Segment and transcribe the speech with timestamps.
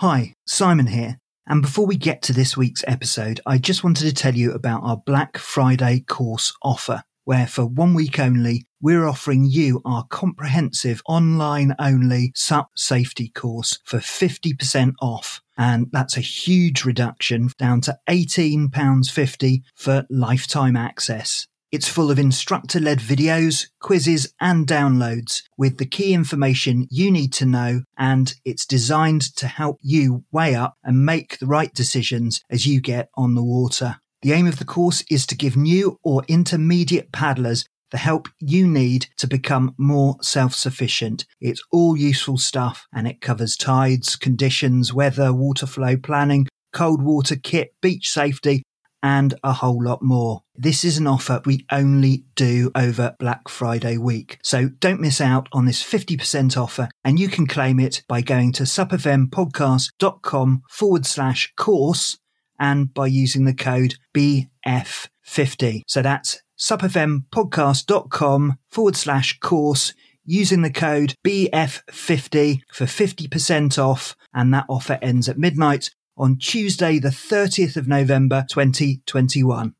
[0.00, 1.16] Hi, Simon here.
[1.46, 4.82] And before we get to this week's episode, I just wanted to tell you about
[4.82, 11.00] our Black Friday course offer, where for one week only, we're offering you our comprehensive
[11.06, 15.40] online only SUP safety course for 50% off.
[15.56, 21.46] And that's a huge reduction down to £18.50 for lifetime access.
[21.76, 27.34] It's full of instructor led videos, quizzes, and downloads with the key information you need
[27.34, 32.40] to know, and it's designed to help you weigh up and make the right decisions
[32.48, 33.96] as you get on the water.
[34.22, 38.66] The aim of the course is to give new or intermediate paddlers the help you
[38.66, 41.26] need to become more self sufficient.
[41.42, 47.36] It's all useful stuff and it covers tides, conditions, weather, water flow planning, cold water
[47.36, 48.62] kit, beach safety,
[49.02, 50.42] and a whole lot more.
[50.54, 54.38] This is an offer we only do over Black Friday week.
[54.42, 58.52] So don't miss out on this 50% offer and you can claim it by going
[58.54, 62.18] to supfmpodcast.com forward slash course
[62.58, 65.82] and by using the code BF50.
[65.86, 69.92] So that's supfmpodcast.com forward slash course
[70.24, 74.16] using the code BF50 for 50% off.
[74.34, 79.74] And that offer ends at midnight on Tuesday, the 30th of November, 2021.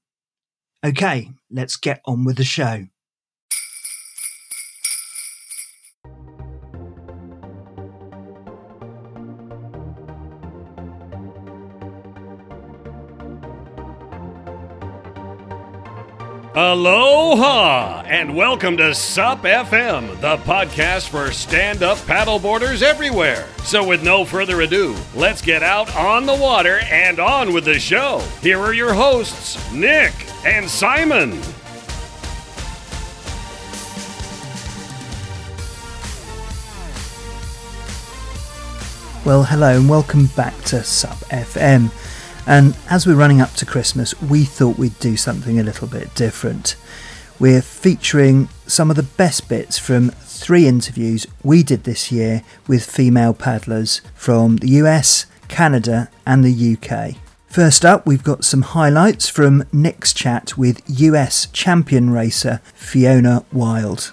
[0.84, 2.86] Okay, let's get on with the show.
[16.58, 23.46] Aloha and welcome to SUP FM, the podcast for stand up paddleboarders everywhere.
[23.64, 27.78] So, with no further ado, let's get out on the water and on with the
[27.78, 28.20] show.
[28.40, 30.14] Here are your hosts, Nick
[30.46, 31.32] and Simon.
[39.26, 41.90] Well, hello and welcome back to SUP FM.
[42.46, 46.14] And as we're running up to Christmas, we thought we'd do something a little bit
[46.14, 46.76] different.
[47.38, 52.88] We're featuring some of the best bits from three interviews we did this year with
[52.88, 57.16] female paddlers from the US, Canada, and the UK.
[57.48, 64.12] First up, we've got some highlights from Nick's chat with US champion racer Fiona Wild.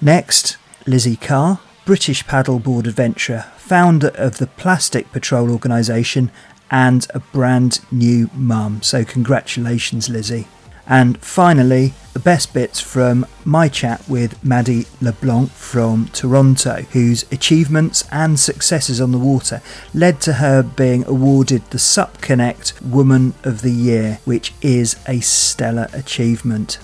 [0.00, 0.56] Next,
[0.86, 6.30] Lizzie Carr, British paddleboard adventurer, founder of the Plastic Patrol organisation
[6.74, 8.82] and a brand new mum.
[8.82, 10.48] So, congratulations, Lizzie.
[10.88, 18.04] And finally, the best bits from my chat with Maddie LeBlanc from Toronto, whose achievements
[18.10, 19.62] and successes on the water
[19.94, 25.20] led to her being awarded the SUP Connect Woman of the Year, which is a
[25.20, 26.78] stellar achievement.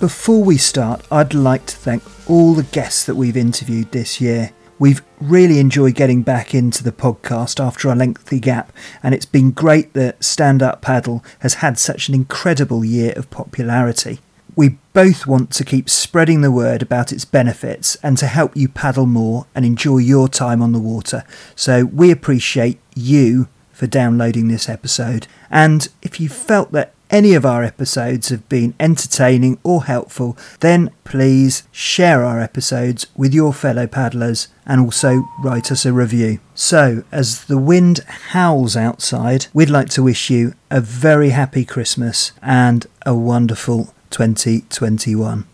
[0.00, 4.50] Before we start, I'd like to thank all the guests that we've interviewed this year.
[4.78, 8.72] We've really enjoyed getting back into the podcast after a lengthy gap,
[9.02, 13.30] and it's been great that Stand Up Paddle has had such an incredible year of
[13.30, 14.20] popularity.
[14.54, 18.68] We both want to keep spreading the word about its benefits and to help you
[18.68, 21.24] paddle more and enjoy your time on the water.
[21.54, 25.26] So we appreciate you for downloading this episode.
[25.50, 30.90] And if you felt that any of our episodes have been entertaining or helpful, then
[31.04, 36.40] please share our episodes with your fellow paddlers and also write us a review.
[36.54, 38.00] So, as the wind
[38.30, 45.46] howls outside, we'd like to wish you a very happy Christmas and a wonderful 2021.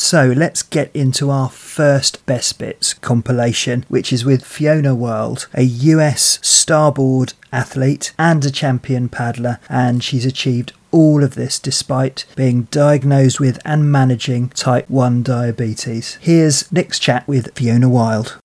[0.00, 5.64] So let's get into our first Best Bits compilation, which is with Fiona Wild, a
[5.64, 12.62] US starboard athlete and a champion paddler, and she's achieved all of this despite being
[12.70, 16.18] diagnosed with and managing type 1 diabetes.
[16.20, 18.38] Here's Nick's chat with Fiona Wild.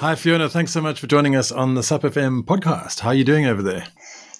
[0.00, 0.48] Hi, Fiona.
[0.48, 3.00] Thanks so much for joining us on the SUP FM podcast.
[3.00, 3.86] How are you doing over there?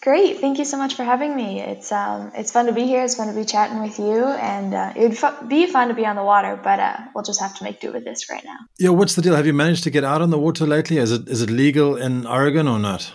[0.01, 0.39] Great.
[0.39, 1.61] Thank you so much for having me.
[1.61, 3.05] It's um, it's fun to be here.
[3.05, 5.95] It's fun to be chatting with you, and uh, it would fu- be fun to
[5.95, 8.43] be on the water, but uh, we'll just have to make do with this right
[8.43, 8.57] now.
[8.79, 8.89] Yeah.
[8.91, 9.37] What's the deal?
[9.37, 10.97] Have you managed to get out on the water lately?
[10.97, 13.13] Is it is it legal in Oregon or not?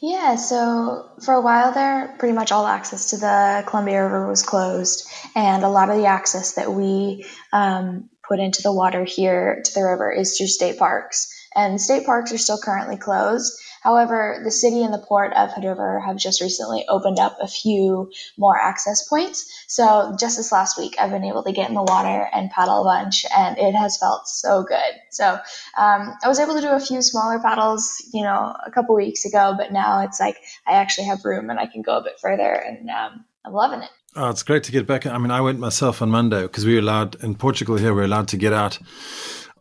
[0.00, 0.36] Yeah.
[0.36, 5.08] So for a while there, pretty much all access to the Columbia River was closed,
[5.34, 9.74] and a lot of the access that we um, put into the water here to
[9.74, 13.58] the river is through state parks, and state parks are still currently closed.
[13.82, 17.48] However, the city and the port of Hood River have just recently opened up a
[17.48, 19.64] few more access points.
[19.68, 22.82] So just this last week, I've been able to get in the water and paddle
[22.82, 24.78] a bunch, and it has felt so good.
[25.10, 25.34] So
[25.76, 29.24] um, I was able to do a few smaller paddles, you know, a couple weeks
[29.24, 30.36] ago, but now it's like
[30.66, 33.82] I actually have room and I can go a bit further, and um, I'm loving
[33.82, 33.90] it.
[34.16, 35.06] Oh, it's great to get back.
[35.06, 37.94] I mean, I went myself on Monday because we were allowed in Portugal here.
[37.94, 38.78] We're allowed to get out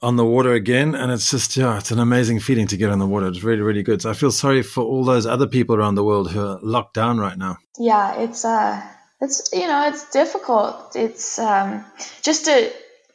[0.02, 0.96] on the water again.
[0.96, 3.28] And it's just, yeah, it's an amazing feeling to get on the water.
[3.28, 4.02] It's really, really good.
[4.02, 6.94] So I feel sorry for all those other people around the world who are locked
[6.94, 7.58] down right now.
[7.78, 8.82] Yeah, it's, uh,
[9.22, 10.96] it's, you know, it's difficult.
[10.96, 11.86] It's, um,
[12.22, 12.72] just to,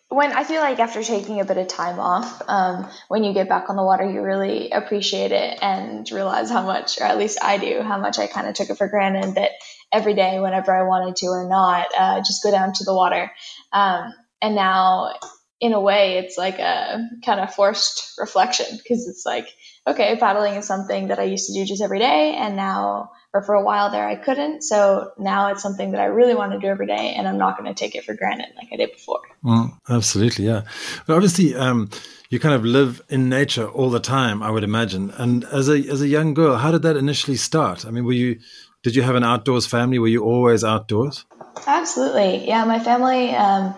[0.09, 3.49] when I feel like after taking a bit of time off, um, when you get
[3.49, 7.39] back on the water, you really appreciate it and realize how much, or at least
[7.43, 9.53] I do, how much I kind of took it for granted that
[9.91, 13.31] every day, whenever I wanted to or not, uh, just go down to the water.
[13.73, 14.13] Um,
[14.43, 15.15] and now,
[15.63, 19.47] in a way, it's like a kind of forced reflection because it's like,
[19.87, 23.45] okay, paddling is something that I used to do just every day, and now, or
[23.45, 24.63] for a while there, I couldn't.
[24.63, 27.57] So now it's something that I really want to do every day, and I'm not
[27.57, 29.21] going to take it for granted like I did before.
[29.45, 30.63] Mm, absolutely, yeah.
[31.07, 31.91] But obviously, um,
[32.29, 35.13] you kind of live in nature all the time, I would imagine.
[35.13, 37.87] And as a as a young girl, how did that initially start?
[37.87, 38.41] I mean, were you
[38.83, 40.01] did you have an outdoors family?
[40.01, 41.25] Were you always outdoors?
[41.69, 42.49] Absolutely.
[42.49, 43.77] Yeah, my family, um,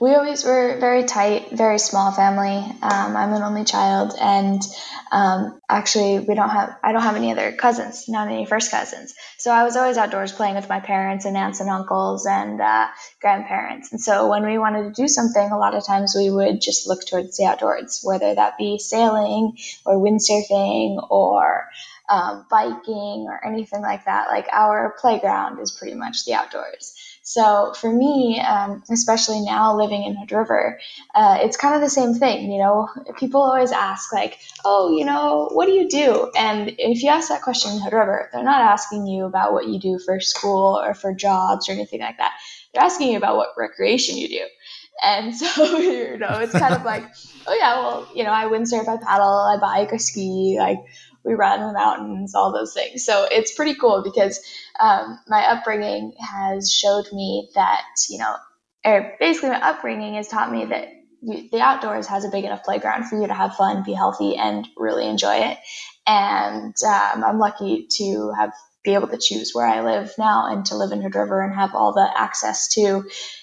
[0.00, 2.58] we always were very tight, very small family.
[2.82, 4.62] Um, I'm an only child, and
[5.10, 9.14] um, actually, we don't have I don't have any other cousins, not any first cousins.
[9.38, 12.88] So I was always outdoors playing with my parents and aunts and uncles and uh,
[13.20, 13.92] grandparents.
[13.92, 16.86] And so when we wanted to do something, a lot of times we would just
[16.86, 21.68] look towards the outdoors, whether that be sailing or windsurfing or
[22.08, 24.28] um, biking or anything like that.
[24.28, 26.94] Like our playground is pretty much the outdoors.
[27.28, 30.78] So for me, um, especially now living in Hood River,
[31.12, 32.52] uh, it's kind of the same thing.
[32.52, 32.88] You know,
[33.18, 37.28] people always ask like, "Oh, you know, what do you do?" And if you ask
[37.30, 40.78] that question in Hood River, they're not asking you about what you do for school
[40.78, 42.32] or for jobs or anything like that.
[42.72, 44.46] They're asking you about what recreation you do.
[45.02, 47.04] And so, you know, it's kind of like,
[47.48, 50.78] oh yeah, well, you know, I windsurf, I paddle, I bike, I ski, like
[51.26, 53.04] we run in the mountains, all those things.
[53.04, 54.40] So it's pretty cool because
[54.78, 58.36] um, my upbringing has showed me that, you know,
[58.84, 60.88] or basically my upbringing has taught me that
[61.20, 64.36] you, the outdoors has a big enough playground for you to have fun, be healthy,
[64.36, 65.58] and really enjoy it.
[66.06, 68.52] And um, I'm lucky to have
[68.84, 71.52] be able to choose where I live now and to live in Hood River and
[71.52, 72.80] have all the access to,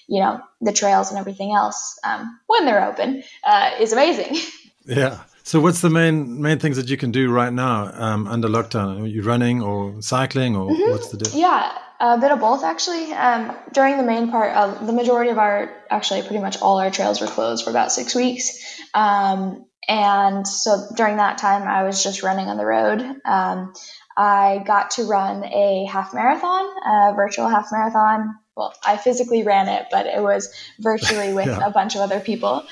[0.08, 4.38] you know, the trails and everything else um, when they're open uh, is amazing.
[4.86, 5.24] Yeah.
[5.44, 9.02] So, what's the main main things that you can do right now um, under lockdown?
[9.02, 10.92] Are you running or cycling, or mm-hmm.
[10.92, 11.38] what's the deal?
[11.38, 13.12] Yeah, a bit of both actually.
[13.14, 16.90] Um, during the main part, uh, the majority of our actually pretty much all our
[16.90, 18.58] trails were closed for about six weeks,
[18.94, 23.02] um, and so during that time, I was just running on the road.
[23.26, 23.74] Um,
[24.16, 28.36] I got to run a half marathon, a virtual half marathon.
[28.56, 31.66] Well, I physically ran it, but it was virtually with yeah.
[31.66, 32.64] a bunch of other people.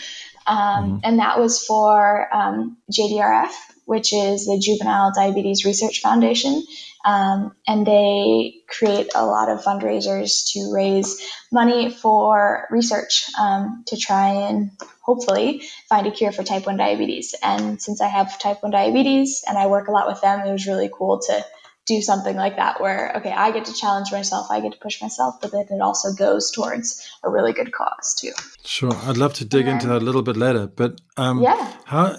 [0.47, 0.97] Um, mm-hmm.
[1.03, 3.51] And that was for um, JDRF,
[3.85, 6.63] which is the Juvenile Diabetes Research Foundation.
[7.03, 11.19] Um, and they create a lot of fundraisers to raise
[11.51, 14.71] money for research um, to try and
[15.01, 17.33] hopefully find a cure for type 1 diabetes.
[17.41, 20.51] And since I have type 1 diabetes and I work a lot with them, it
[20.51, 21.45] was really cool to
[21.87, 25.01] do something like that where okay i get to challenge myself i get to push
[25.01, 28.31] myself but then it also goes towards a really good cause too.
[28.63, 31.73] Sure i'd love to dig into that a little bit later but um yeah.
[31.85, 32.17] how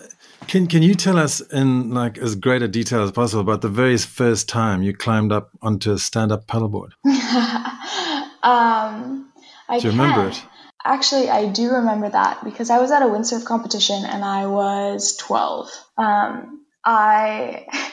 [0.48, 3.68] can can you tell us in like as great a detail as possible about the
[3.68, 6.90] very first time you climbed up onto a stand-up paddleboard?
[8.44, 9.32] Um
[9.68, 10.42] i do you remember it?
[10.84, 15.16] Actually, I do remember that because I was at a windsurf competition and I was
[15.16, 15.70] 12.
[15.96, 17.66] Um, I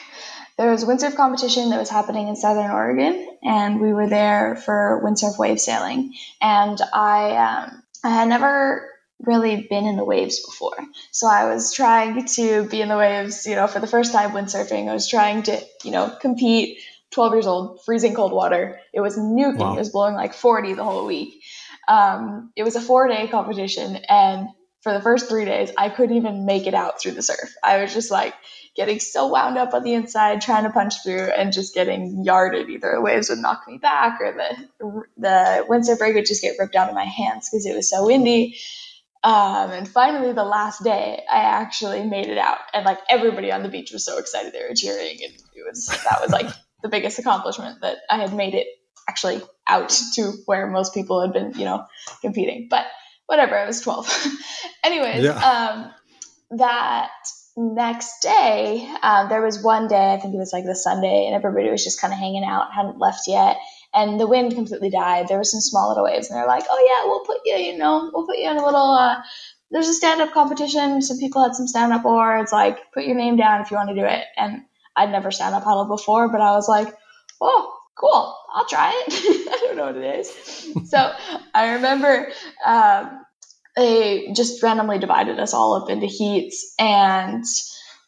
[0.60, 4.56] there was a windsurf competition that was happening in Southern Oregon, and we were there
[4.56, 6.12] for windsurf wave sailing.
[6.38, 8.86] And I, um, I had never
[9.20, 10.76] really been in the waves before,
[11.12, 13.46] so I was trying to be in the waves.
[13.46, 16.78] You know, for the first time windsurfing, I was trying to, you know, compete.
[17.12, 18.78] 12 years old, freezing cold water.
[18.92, 19.56] It was nuking.
[19.56, 19.74] Wow.
[19.74, 21.42] It was blowing like 40 the whole week.
[21.88, 24.46] Um, it was a four day competition, and
[24.82, 27.54] for the first three days, I couldn't even make it out through the surf.
[27.62, 28.34] I was just like,
[28.76, 32.68] getting so wound up on the inside, trying to punch through, and just getting yarded.
[32.68, 36.56] Either the waves would knock me back, or the the windsurf rig would just get
[36.58, 38.58] ripped out of my hands because it was so windy.
[39.22, 43.62] Um, and finally, the last day, I actually made it out, and like everybody on
[43.62, 46.48] the beach was so excited they were cheering, and it was that was like
[46.82, 48.66] the biggest accomplishment that I had made it
[49.08, 51.84] actually out to where most people had been, you know,
[52.22, 52.68] competing.
[52.70, 52.86] But
[53.30, 54.26] whatever, I was 12.
[54.84, 55.36] Anyways, yeah.
[55.36, 57.12] um, that
[57.56, 61.36] next day, um, there was one day, I think it was like the Sunday, and
[61.36, 63.56] everybody was just kind of hanging out, hadn't left yet.
[63.94, 65.28] And the wind completely died.
[65.28, 67.78] There were some small little waves, and they're like, "Oh yeah, we'll put you, you
[67.78, 68.90] know, we'll put you in a little.
[68.90, 69.22] Uh,
[69.70, 71.00] there's a stand-up competition.
[71.00, 72.50] Some people had some stand-up boards.
[72.50, 74.62] Like, put your name down if you want to do it." And
[74.96, 76.92] I'd never stand-up paddled before, but I was like,
[77.40, 80.90] "Oh, cool, I'll try it." I don't know what it is.
[80.90, 81.12] so
[81.54, 82.28] I remember
[82.64, 83.24] um,
[83.76, 87.44] they just randomly divided us all up into heats and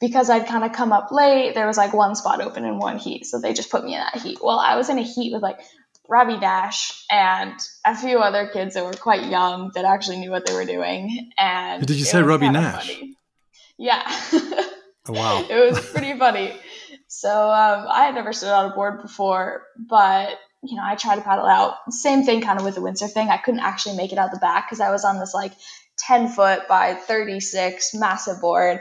[0.01, 2.99] because I'd kind of come up late, there was like one spot open in one
[2.99, 3.25] heat.
[3.25, 4.39] So they just put me in that heat.
[4.43, 5.61] Well, I was in a heat with like
[6.09, 7.55] Robbie Dash and
[7.87, 11.31] a few other kids that were quite young that actually knew what they were doing.
[11.39, 12.97] And did you say Robby Naish?
[12.97, 13.17] Funny.
[13.79, 14.03] Yeah.
[14.33, 14.69] oh,
[15.09, 15.47] wow.
[15.49, 16.53] it was pretty funny.
[17.15, 20.31] So um, I had never stood on a board before, but
[20.65, 21.75] you know, I tried to paddle out.
[21.91, 23.29] Same thing kind of with the windsurf thing.
[23.29, 25.53] I couldn't actually make it out the back because I was on this like
[25.99, 28.81] 10 foot by 36 massive board.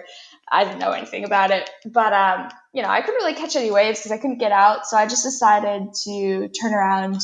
[0.49, 3.69] I didn't know anything about it, but um, you know, I couldn't really catch any
[3.69, 4.85] waves because I couldn't get out.
[4.85, 7.21] So I just decided to turn around,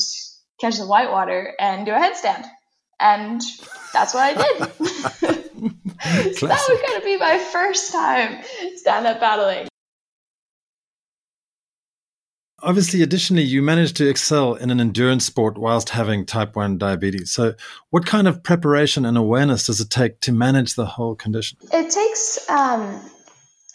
[0.60, 2.44] catch the whitewater, and do a headstand,
[3.00, 3.40] and
[3.94, 4.58] that's what I did.
[6.36, 8.42] so that was going to be my first time
[8.76, 9.67] stand up paddling.
[12.60, 17.30] Obviously, additionally, you managed to excel in an endurance sport whilst having type 1 diabetes.
[17.30, 17.54] So,
[17.90, 21.58] what kind of preparation and awareness does it take to manage the whole condition?
[21.72, 23.00] It takes um,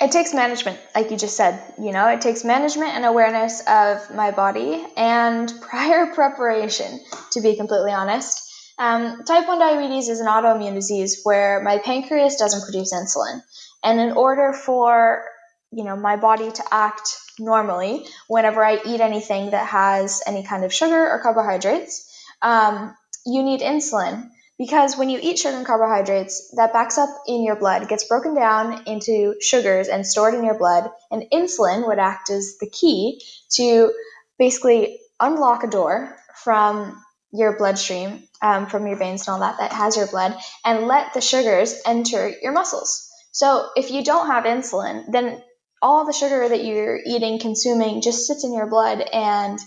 [0.01, 1.61] it takes management, like you just said.
[1.79, 6.99] You know, it takes management and awareness of my body and prior preparation,
[7.31, 8.41] to be completely honest.
[8.77, 13.41] Um, type 1 diabetes is an autoimmune disease where my pancreas doesn't produce insulin.
[13.81, 15.23] And in order for
[15.71, 20.63] you know my body to act normally whenever I eat anything that has any kind
[20.63, 22.09] of sugar or carbohydrates,
[22.41, 27.43] um, you need insulin because when you eat sugar and carbohydrates, that backs up in
[27.43, 31.99] your blood, gets broken down into sugars and stored in your blood, and insulin would
[31.99, 33.21] act as the key
[33.55, 33.91] to
[34.37, 39.73] basically unlock a door from your bloodstream, um, from your veins and all that that
[39.73, 43.09] has your blood, and let the sugars enter your muscles.
[43.31, 45.41] So if you don't have insulin, then
[45.83, 49.59] all the sugar that you're eating, consuming, just sits in your blood and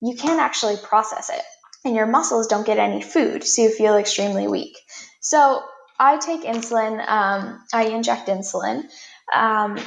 [0.00, 1.42] you can't actually process it.
[1.84, 4.76] And your muscles don't get any food, so you feel extremely weak.
[5.20, 5.62] So
[5.98, 8.84] I take insulin, um, I inject insulin
[9.34, 9.78] um,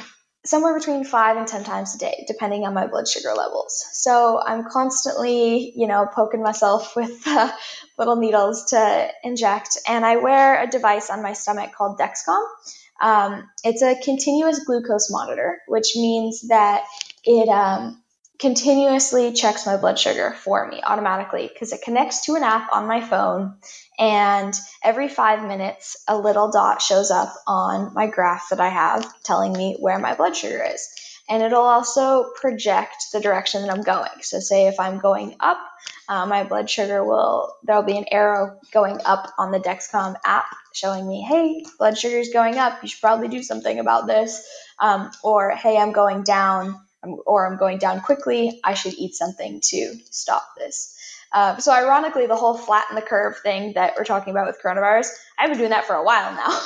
[0.44, 3.84] somewhere between five and 10 times a day, depending on my blood sugar levels.
[3.92, 7.50] So I'm constantly, you know, poking myself with uh,
[7.98, 9.78] little needles to inject.
[9.88, 12.44] And I wear a device on my stomach called Dexcom.
[13.00, 16.84] Um, it's a continuous glucose monitor, which means that
[17.24, 18.02] it um,
[18.38, 22.86] continuously checks my blood sugar for me automatically because it connects to an app on
[22.86, 23.56] my phone.
[23.98, 29.10] And every five minutes, a little dot shows up on my graph that I have
[29.22, 30.86] telling me where my blood sugar is.
[31.28, 34.10] And it'll also project the direction that I'm going.
[34.20, 35.58] So, say if I'm going up,
[36.08, 40.46] uh, my blood sugar will, there'll be an arrow going up on the Dexcom app
[40.72, 42.82] showing me, hey, blood sugar is going up.
[42.82, 44.46] You should probably do something about this.
[44.78, 48.60] Um, or, hey, I'm going down, or I'm going down quickly.
[48.62, 50.92] I should eat something to stop this.
[51.32, 55.08] Uh, so, ironically, the whole flatten the curve thing that we're talking about with coronavirus,
[55.38, 56.60] I've been doing that for a while now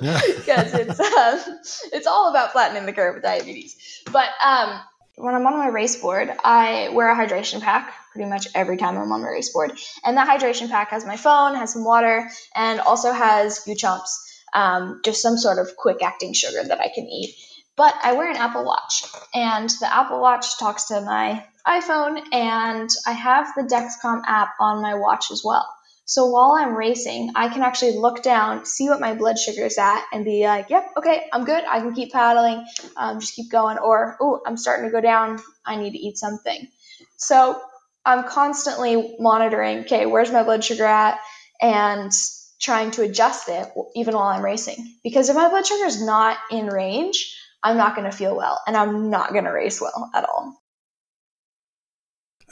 [0.36, 1.58] because it's um,
[1.92, 4.02] it's all about flattening the curve with diabetes.
[4.12, 4.80] But um,
[5.16, 8.96] when I'm on my race board, I wear a hydration pack pretty much every time
[8.96, 9.72] I'm on my race board.
[10.04, 14.10] And that hydration pack has my phone, has some water, and also has GU Chomps,
[14.54, 17.34] um, just some sort of quick acting sugar that I can eat.
[17.76, 19.04] But I wear an Apple Watch,
[19.34, 24.82] and the Apple Watch talks to my iPhone, and I have the Dexcom app on
[24.82, 25.66] my watch as well.
[26.12, 29.78] So while I'm racing, I can actually look down, see what my blood sugar is
[29.78, 31.64] at, and be like, yep, okay, I'm good.
[31.64, 32.66] I can keep paddling,
[32.98, 33.78] um, just keep going.
[33.78, 35.40] Or, oh, I'm starting to go down.
[35.64, 36.68] I need to eat something.
[37.16, 37.58] So
[38.04, 41.18] I'm constantly monitoring, okay, where's my blood sugar at?
[41.62, 42.12] And
[42.60, 44.96] trying to adjust it even while I'm racing.
[45.02, 48.60] Because if my blood sugar is not in range, I'm not going to feel well
[48.66, 50.61] and I'm not going to race well at all.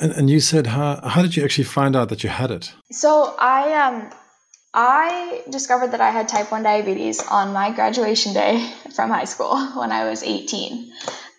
[0.00, 2.72] And, and you said how how did you actually find out that you had it?
[2.90, 4.10] So I um
[4.72, 9.58] I discovered that I had type 1 diabetes on my graduation day from high school
[9.76, 10.92] when I was 18.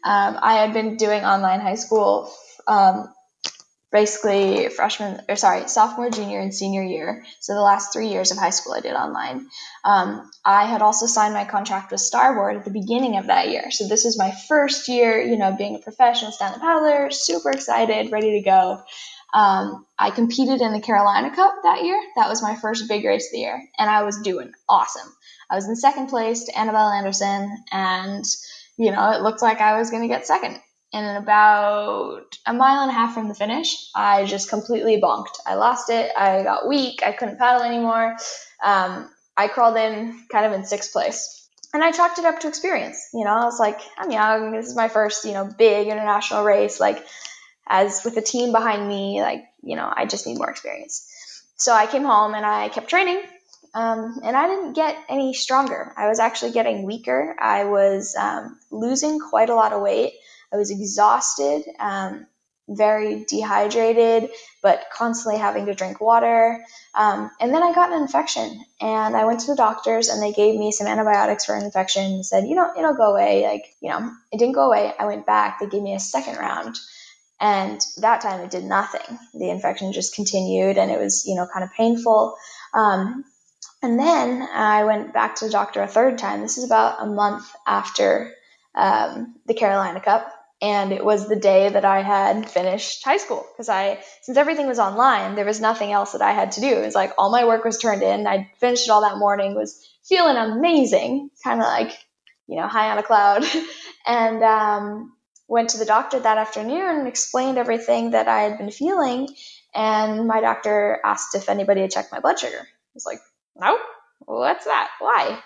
[0.04, 2.32] Um, I had been doing online high school
[2.68, 3.14] um,
[3.92, 7.26] basically freshman or sorry sophomore junior and senior year.
[7.40, 9.48] So the last three years of high school i did online.
[9.84, 13.70] Um, i had also signed my contract with starboard at the beginning of that year.
[13.72, 18.12] So this is my first year you know being a professional stand-up paddler super excited
[18.12, 18.82] ready to go.
[19.34, 22.00] Um, i competed in the carolina cup that year.
[22.16, 23.62] That was my first big race of the year.
[23.78, 25.10] And i was doing awesome.
[25.50, 27.58] I was in second place to Annabel Anderson.
[27.72, 28.24] And
[28.78, 30.60] you know it looked like i was going to get second
[30.94, 35.40] and about a mile and a half from the finish, I just completely bonked.
[35.46, 36.12] I lost it.
[36.18, 37.02] I got weak.
[37.06, 38.18] I couldn't paddle anymore.
[38.64, 41.38] Um, I crawled in kind of in sixth place.
[41.74, 43.10] And I chalked it up to experience.
[43.14, 44.52] You know, I was like, I'm young.
[44.52, 46.80] This is my first, you know, big international race.
[46.82, 47.06] Like,
[47.68, 51.08] as with a team behind me, like, you know, I just need more experience.
[51.56, 53.22] So I came home and I kept training
[53.74, 55.94] Um, and I didn't get any stronger.
[55.96, 57.36] I was actually getting weaker.
[57.40, 60.14] I was um, losing quite a lot of weight.
[60.54, 62.28] I was exhausted, um,
[62.68, 64.30] very dehydrated,
[64.62, 66.64] but constantly having to drink water.
[66.96, 70.32] Um, and then I got an infection, and I went to the doctors, and they
[70.32, 72.04] gave me some antibiotics for an infection.
[72.04, 73.44] And said, you know, it'll go away.
[73.44, 74.94] Like, you know, it didn't go away.
[74.98, 75.60] I went back.
[75.60, 76.78] They gave me a second round.
[77.42, 79.18] And that time it did nothing.
[79.34, 82.36] The infection just continued and it was, you know, kind of painful.
[82.72, 83.26] Um,
[83.82, 86.42] and then I went back to the doctor a third time.
[86.42, 88.32] This is about a month after
[88.76, 90.32] um, the Carolina Cup.
[90.62, 94.68] And it was the day that I had finished high school because I, since everything
[94.68, 96.68] was online, there was nothing else that I had to do.
[96.68, 98.28] It was like all my work was turned in.
[98.28, 101.92] I finished it all that morning, was feeling amazing, kind of like,
[102.48, 103.44] you know, high on a cloud.
[104.06, 105.14] and um,
[105.48, 109.30] went to the doctor that afternoon and explained everything that I had been feeling.
[109.74, 112.60] And my doctor asked if anybody had checked my blood sugar.
[112.60, 113.20] I was like,
[113.56, 113.78] no,
[114.20, 114.90] what's that?
[115.00, 115.42] Why?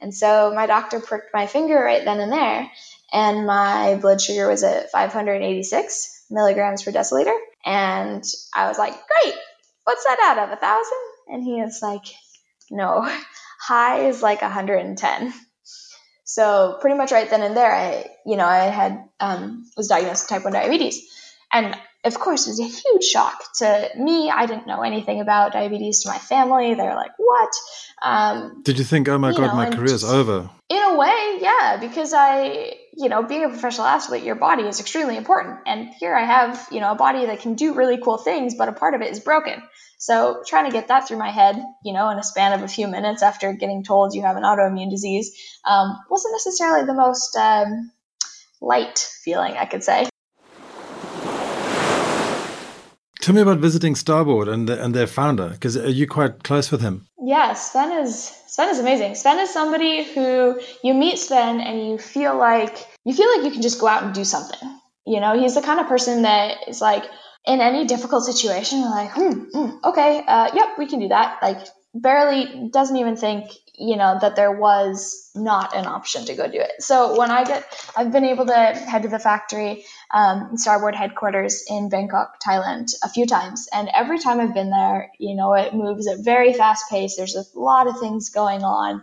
[0.00, 2.70] And so my doctor pricked my finger right then and there,
[3.14, 7.34] and my blood sugar was at 586 milligrams per deciliter.
[7.64, 9.34] And I was like, great,
[9.84, 10.98] what's that out of, a thousand?
[11.28, 12.02] And he was like,
[12.72, 13.08] no,
[13.60, 15.32] high is like 110.
[16.24, 20.24] So pretty much right then and there, I, you know, I had um, was diagnosed
[20.24, 21.00] with type one diabetes,
[21.52, 24.30] and of course, it was a huge shock to me.
[24.30, 26.74] I didn't know anything about diabetes to my family.
[26.74, 27.50] They're like, "What?"
[28.02, 30.50] Um, Did you think, "Oh my god, know, my career's just, over"?
[30.68, 34.80] In a way, yeah, because I, you know, being a professional athlete, your body is
[34.80, 38.18] extremely important, and here I have, you know, a body that can do really cool
[38.18, 39.62] things, but a part of it is broken.
[39.98, 42.68] So trying to get that through my head, you know, in a span of a
[42.68, 45.34] few minutes after getting told you have an autoimmune disease,
[45.64, 47.90] um, wasn't necessarily the most um,
[48.60, 50.08] light feeling, I could say.
[53.24, 56.70] Tell me about visiting Starboard and the, and their founder, because are you quite close
[56.70, 57.06] with him?
[57.18, 59.14] Yeah, Sven is Sven is amazing.
[59.14, 63.50] Sven is somebody who you meet Sven and you feel like you feel like you
[63.50, 64.58] can just go out and do something.
[65.06, 67.04] You know, he's the kind of person that is like,
[67.46, 71.38] in any difficult situation, like, hmm, hmm okay, uh, yep, we can do that.
[71.40, 76.46] Like, barely doesn't even think, you know, that there was not an option to go
[76.46, 76.80] do it.
[76.80, 77.64] So when I get,
[77.96, 83.08] I've been able to head to the factory, um, Starboard headquarters in Bangkok, Thailand, a
[83.08, 86.88] few times, and every time I've been there, you know, it moves at very fast
[86.88, 87.16] pace.
[87.16, 89.02] There's a lot of things going on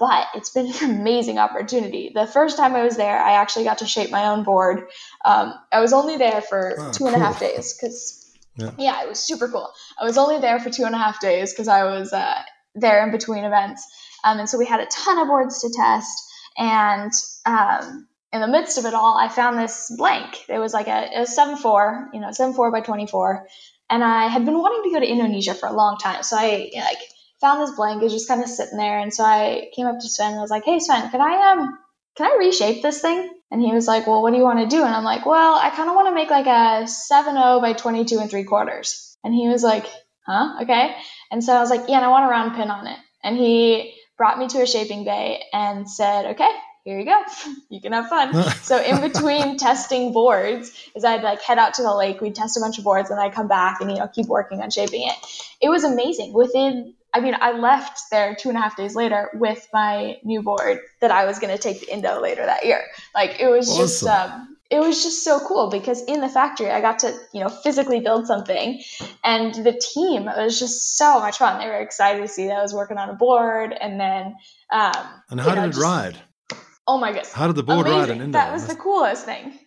[0.00, 2.10] but it's been an amazing opportunity.
[2.12, 4.88] The first time I was there, I actually got to shape my own board.
[5.24, 7.22] Um, I was only there for oh, two and cool.
[7.22, 8.70] a half days because, yeah.
[8.78, 9.02] yeah.
[9.04, 9.70] it was super cool.
[10.00, 12.42] I was only there for two and a half days because I was uh,
[12.74, 13.86] there in between events.
[14.24, 16.12] Um, and so we had a ton of boards to test.
[16.58, 17.12] And
[17.46, 20.36] um, in the midst of it all, I found this blank.
[20.48, 23.46] It was like a, a 7 4, you know, 7 4 by 24.
[23.88, 26.22] And I had been wanting to go to Indonesia for a long time.
[26.22, 26.98] So I, like,
[27.40, 28.98] found this blank, it was just kind of sitting there.
[28.98, 31.52] And so I came up to Sven and I was like, hey, Sven, can I,
[31.52, 31.78] um,
[32.16, 33.30] can I reshape this thing?
[33.50, 34.84] And he was like, well, what do you want to do?
[34.84, 38.18] And I'm like, well, I kind of want to make like a 7-0 by 22
[38.18, 39.16] and three quarters.
[39.24, 39.86] And he was like,
[40.26, 40.62] huh?
[40.62, 40.94] Okay.
[41.30, 42.98] And so I was like, yeah, and I want a round pin on it.
[43.22, 46.50] And he brought me to a shaping bay and said, okay,
[46.84, 47.22] here you go.
[47.70, 48.34] You can have fun.
[48.62, 52.56] so in between testing boards is I'd like head out to the lake, we'd test
[52.56, 55.06] a bunch of boards and I'd come back and, you know, keep working on shaping
[55.06, 55.14] it.
[55.60, 56.32] It was amazing.
[56.32, 60.42] Within I mean, I left there two and a half days later with my new
[60.42, 62.84] board that I was going to take to Indo later that year.
[63.14, 63.82] Like it was awesome.
[63.82, 67.40] just, um, it was just so cool because in the factory I got to, you
[67.40, 68.80] know, physically build something,
[69.24, 71.58] and the team it was just so much fun.
[71.58, 74.36] They were excited to see that I was working on a board, and then.
[74.70, 74.92] Um,
[75.30, 76.16] and how did know, it just, ride?
[76.86, 77.32] Oh my goodness!
[77.32, 77.98] How did the board Amazing.
[77.98, 78.38] ride in Indo?
[78.38, 79.58] That was the coolest thing.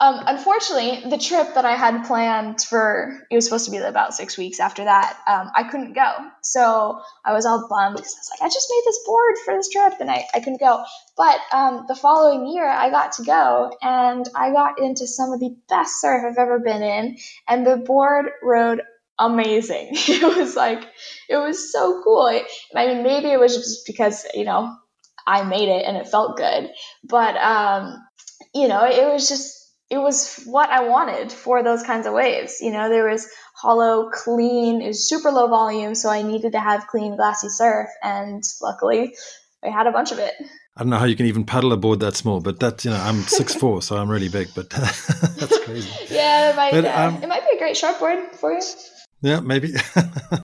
[0.00, 4.12] Um, unfortunately, the trip that I had planned for it was supposed to be about
[4.12, 5.16] six weeks after that.
[5.28, 8.68] Um, I couldn't go, so I was all bummed because I was like, I just
[8.70, 10.84] made this board for this trip and I, I couldn't go.
[11.16, 15.38] But um, the following year, I got to go and I got into some of
[15.38, 18.82] the best surf I've ever been in, and the board rode
[19.16, 19.90] amazing.
[19.92, 20.82] it was like
[21.28, 22.26] it was so cool.
[22.74, 24.74] I mean, maybe it was just because you know
[25.24, 26.70] I made it and it felt good,
[27.04, 28.04] but um,
[28.52, 29.63] you know, it was just
[29.94, 32.60] it was what I wanted for those kinds of waves.
[32.60, 36.60] You know, there was hollow, clean, it was super low volume, so I needed to
[36.60, 39.14] have clean, glassy surf, and luckily
[39.62, 40.34] I had a bunch of it.
[40.76, 42.90] I don't know how you can even paddle a board that small, but that you
[42.90, 45.90] know I'm six four, so I'm really big, but that's crazy.
[46.10, 48.62] Yeah, it might, but, uh, um, it might be a great short board for you.
[49.22, 49.74] Yeah, maybe.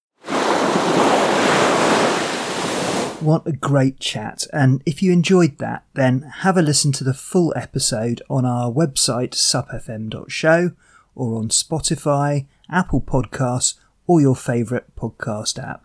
[3.20, 4.46] What a great chat.
[4.50, 8.72] And if you enjoyed that, then have a listen to the full episode on our
[8.72, 10.70] website, supfm.show,
[11.14, 13.74] or on Spotify, Apple Podcasts,
[14.06, 15.84] or your favourite podcast app.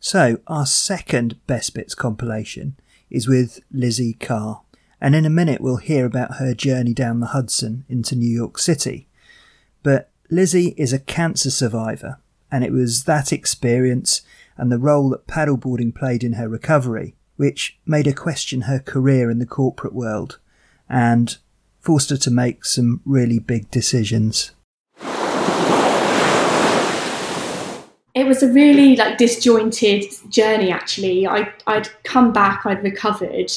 [0.00, 2.76] So, our second Best Bits compilation
[3.10, 4.62] is with Lizzie Carr,
[5.00, 8.58] and in a minute we'll hear about her journey down the Hudson into New York
[8.58, 9.06] City.
[9.84, 12.18] But Lizzie is a cancer survivor,
[12.50, 14.22] and it was that experience
[14.56, 19.30] and the role that paddleboarding played in her recovery which made her question her career
[19.30, 20.38] in the corporate world
[20.88, 21.38] and
[21.80, 24.52] forced her to make some really big decisions.
[28.14, 33.50] it was a really like disjointed journey actually I, i'd come back i'd recovered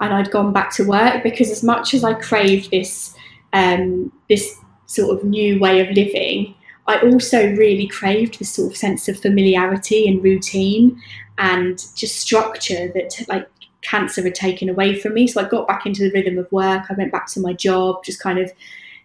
[0.00, 3.14] and i'd gone back to work because as much as i craved this
[3.54, 6.54] um, this sort of new way of living
[6.92, 11.00] i also really craved this sort of sense of familiarity and routine
[11.38, 13.48] and just structure that like
[13.82, 16.84] cancer had taken away from me so i got back into the rhythm of work
[16.90, 18.52] i went back to my job just kind of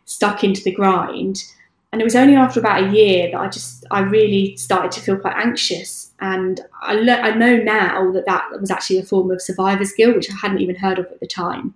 [0.05, 1.43] stuck into the grind
[1.91, 5.01] and it was only after about a year that I just I really started to
[5.01, 6.11] feel quite anxious.
[6.19, 10.15] And I, le- I know now that that was actually a form of survivor's guilt,
[10.15, 11.73] which I hadn't even heard of at the time.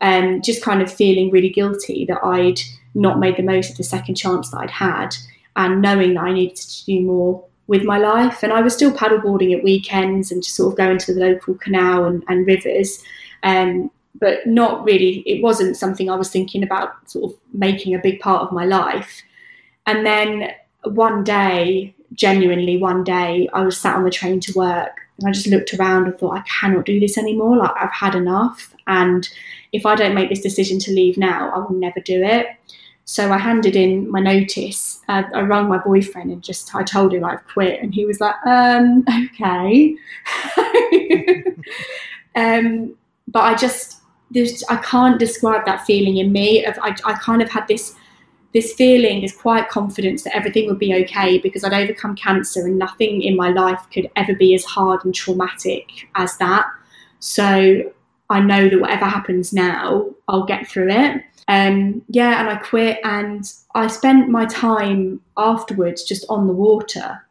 [0.00, 2.60] And um, just kind of feeling really guilty that I'd
[2.94, 5.14] not made the most of the second chance that I'd had,
[5.56, 8.42] and knowing that I needed to do more with my life.
[8.42, 11.54] And I was still paddleboarding at weekends and just sort of going to the local
[11.54, 13.02] canal and, and rivers.
[13.42, 17.98] Um, but not really, it wasn't something I was thinking about sort of making a
[17.98, 19.22] big part of my life.
[19.86, 20.52] And then
[20.84, 25.32] one day, genuinely one day, I was sat on the train to work and I
[25.32, 27.56] just looked around and thought, I cannot do this anymore.
[27.56, 28.74] Like, I've had enough.
[28.86, 29.28] And
[29.72, 32.48] if I don't make this decision to leave now, I will never do it.
[33.12, 35.00] So I handed in my notice.
[35.06, 38.20] Uh, I rang my boyfriend and just I told him I've quit, and he was
[38.22, 39.94] like, um, "Okay."
[42.34, 42.96] um,
[43.28, 46.64] but I just there's I can't describe that feeling in me.
[46.64, 47.94] Of I, I kind of had this
[48.54, 52.78] this feeling, this quiet confidence that everything would be okay because I'd overcome cancer and
[52.78, 56.64] nothing in my life could ever be as hard and traumatic as that.
[57.20, 57.92] So
[58.30, 61.22] I know that whatever happens now, I'll get through it.
[61.48, 67.26] Um, yeah, and I quit and I spent my time afterwards just on the water,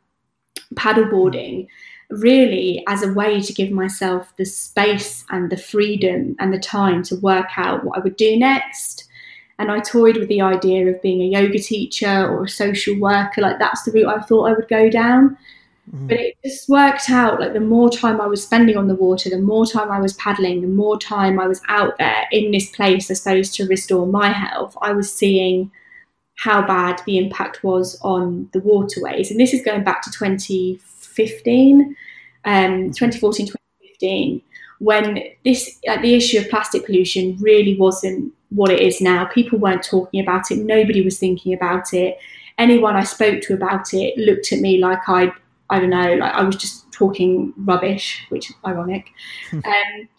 [0.75, 1.67] paddleboarding,
[2.09, 7.03] really as a way to give myself the space and the freedom and the time
[7.03, 9.07] to work out what I would do next
[9.61, 13.41] and I toyed with the idea of being a yoga teacher or a social worker.
[13.41, 15.37] Like that's the route I thought I would go down.
[15.93, 16.07] Mm.
[16.07, 17.39] But it just worked out.
[17.39, 20.13] Like the more time I was spending on the water, the more time I was
[20.13, 24.05] paddling, the more time I was out there in this place, I suppose, to restore
[24.05, 24.77] my health.
[24.81, 25.71] I was seeing
[26.37, 29.29] how bad the impact was on the waterways.
[29.29, 31.95] And this is going back to 2015,
[32.45, 34.41] um, 2014, 2015,
[34.79, 39.25] when this uh, the issue of plastic pollution really wasn't what it is now.
[39.25, 40.57] People weren't talking about it.
[40.57, 42.17] Nobody was thinking about it.
[42.57, 45.31] Anyone I spoke to about it looked at me like I,
[45.71, 49.09] I don't know, like I was just talking rubbish, which is ironic.
[49.49, 49.59] Hmm.
[49.65, 50.09] um,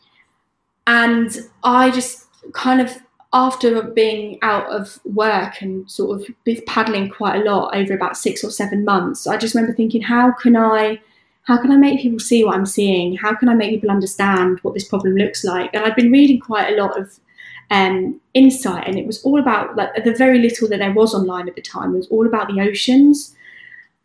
[0.87, 1.31] and
[1.63, 2.99] I just kind of,
[3.33, 8.43] after being out of work and sort of paddling quite a lot over about six
[8.43, 11.01] or seven months, I just remember thinking, how can I?
[11.45, 13.17] How can I make people see what I'm seeing?
[13.17, 15.71] How can I make people understand what this problem looks like?
[15.75, 17.19] And I've been reading quite a lot of
[17.71, 21.49] um, insight, and it was all about like the very little that there was online
[21.49, 21.95] at the time.
[21.95, 23.35] It was all about the oceans.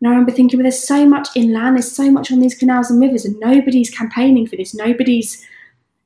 [0.00, 2.90] And I remember thinking, well, there's so much inland, there's so much on these canals
[2.90, 4.74] and rivers, and nobody's campaigning for this.
[4.74, 5.44] Nobody's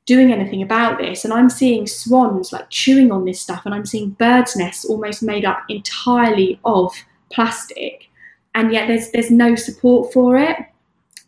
[0.05, 1.23] doing anything about this.
[1.23, 5.21] And I'm seeing swans like chewing on this stuff, and I'm seeing birds' nests almost
[5.21, 6.93] made up entirely of
[7.31, 8.09] plastic,
[8.55, 10.57] and yet there's there's no support for it.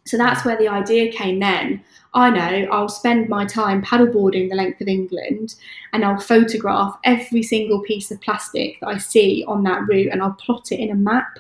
[0.06, 1.84] So that's where the idea came then
[2.16, 5.56] I know I'll spend my time paddleboarding the length of England
[5.92, 10.24] and I'll photograph every single piece of plastic that I see on that route and
[10.24, 11.40] I'll plot it in a map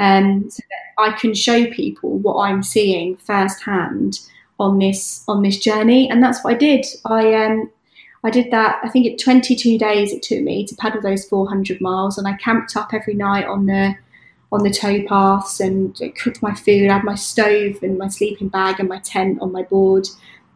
[0.00, 4.20] um, so that I can show people what I'm seeing firsthand
[4.58, 6.10] on this on this journey.
[6.10, 6.86] And that's what I did.
[7.04, 7.70] I um,
[8.24, 8.80] I did that.
[8.82, 12.32] I think it 22 days it took me to paddle those 400 miles, and I
[12.38, 13.94] camped up every night on the
[14.52, 16.88] on the towpaths and cooked my food.
[16.88, 20.08] I had my stove and my sleeping bag and my tent on my board.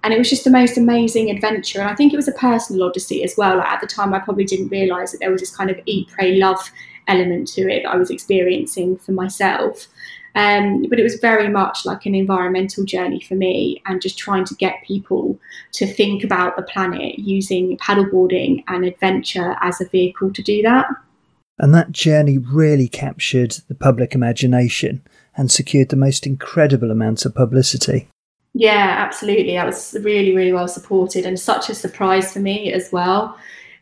[0.02, 1.80] And it was just the most amazing adventure.
[1.80, 3.58] And I think it was a personal odyssey as well.
[3.58, 6.08] Like at the time, I probably didn't realize that there was this kind of eat,
[6.08, 6.72] pray, love
[7.08, 9.86] element to it that I was experiencing for myself.
[10.36, 14.44] Um, but it was very much like an environmental journey for me and just trying
[14.46, 15.38] to get people
[15.74, 20.86] to think about the planet using paddleboarding and adventure as a vehicle to do that.
[21.58, 25.02] And that journey really captured the public imagination
[25.36, 28.08] and secured the most incredible amounts of publicity.
[28.54, 29.58] Yeah, absolutely.
[29.58, 33.36] I was really, really well supported and such a surprise for me as well.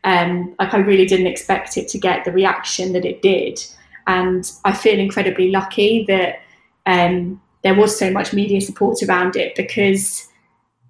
[0.04, 3.64] Um, like I really didn't expect it to get the reaction that it did.
[4.06, 6.40] And I feel incredibly lucky that
[6.86, 10.28] um, there was so much media support around it because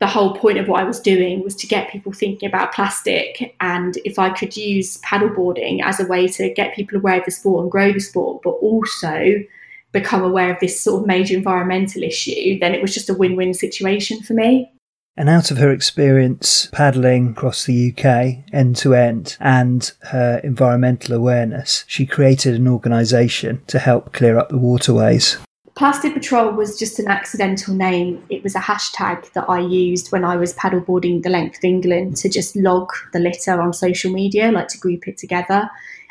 [0.03, 3.55] the whole point of what I was doing was to get people thinking about plastic
[3.61, 7.31] and if I could use paddleboarding as a way to get people aware of the
[7.31, 9.45] sport and grow the sport, but also
[9.93, 13.37] become aware of this sort of major environmental issue, then it was just a win
[13.37, 14.73] win situation for me.
[15.17, 21.15] And out of her experience paddling across the UK end to end and her environmental
[21.15, 25.37] awareness, she created an organisation to help clear up the waterways.
[25.75, 28.23] Plastic Patrol was just an accidental name.
[28.29, 32.17] It was a hashtag that I used when I was paddleboarding the length of England
[32.19, 35.71] to just log the litter on social media, like to group it together.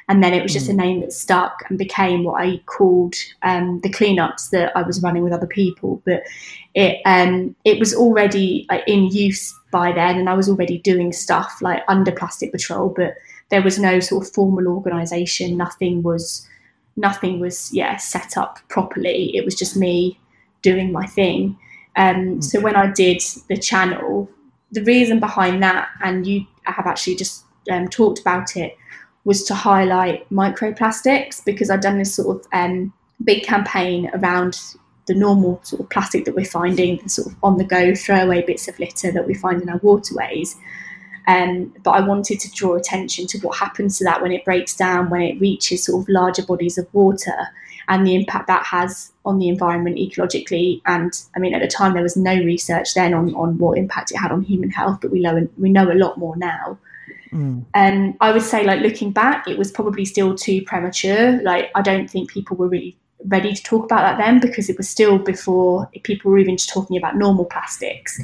[0.10, 0.72] And then it was just mm.
[0.72, 5.02] a name that stuck and became what I called um, the cleanups that I was
[5.02, 6.02] running with other people.
[6.06, 6.24] But
[6.74, 11.12] it um, it was already like, in use by then, and I was already doing
[11.12, 12.90] stuff like under Plastic Patrol.
[12.90, 13.16] But
[13.50, 15.58] there was no sort of formal organisation.
[15.58, 16.48] Nothing was
[16.96, 19.36] nothing was yeah set up properly.
[19.36, 20.20] It was just me
[20.62, 21.58] doing my thing.
[21.98, 22.44] Um, mm.
[22.44, 24.30] So when I did the channel,
[24.72, 28.78] the reason behind that, and you have actually just um, talked about it,
[29.26, 34.60] was to highlight microplastics because I'd done this sort of um, big campaign around
[35.12, 38.42] the normal sort of plastic that we're finding, the sort of on the go throwaway
[38.42, 40.56] bits of litter that we find in our waterways.
[41.28, 44.76] Um, but I wanted to draw attention to what happens to that when it breaks
[44.76, 47.36] down, when it reaches sort of larger bodies of water,
[47.90, 50.82] and the impact that has on the environment ecologically.
[50.86, 54.12] And I mean, at the time, there was no research then on, on what impact
[54.12, 56.80] it had on human health, but we know we know a lot more now.
[57.34, 57.66] Mm.
[57.74, 61.42] And I would say, like looking back, it was probably still too premature.
[61.42, 64.78] Like I don't think people were really ready to talk about that then because it
[64.78, 68.20] was still before people were even talking about normal plastics.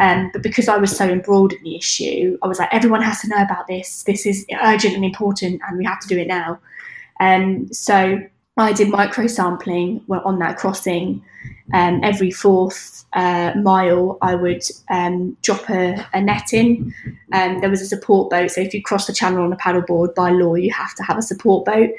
[0.00, 3.20] Um, but because I was so embroiled in the issue, I was like, everyone has
[3.20, 4.02] to know about this.
[4.04, 6.58] This is urgent and important, and we have to do it now.
[7.20, 8.20] Um, so
[8.56, 11.24] I did micro sampling on that crossing.
[11.72, 16.92] Um, every fourth uh, mile, I would um, drop a, a, net in.
[17.32, 18.50] Um, there was a support boat.
[18.50, 21.16] So if you cross the channel on a paddleboard, by law, you have to have
[21.16, 21.90] a support boat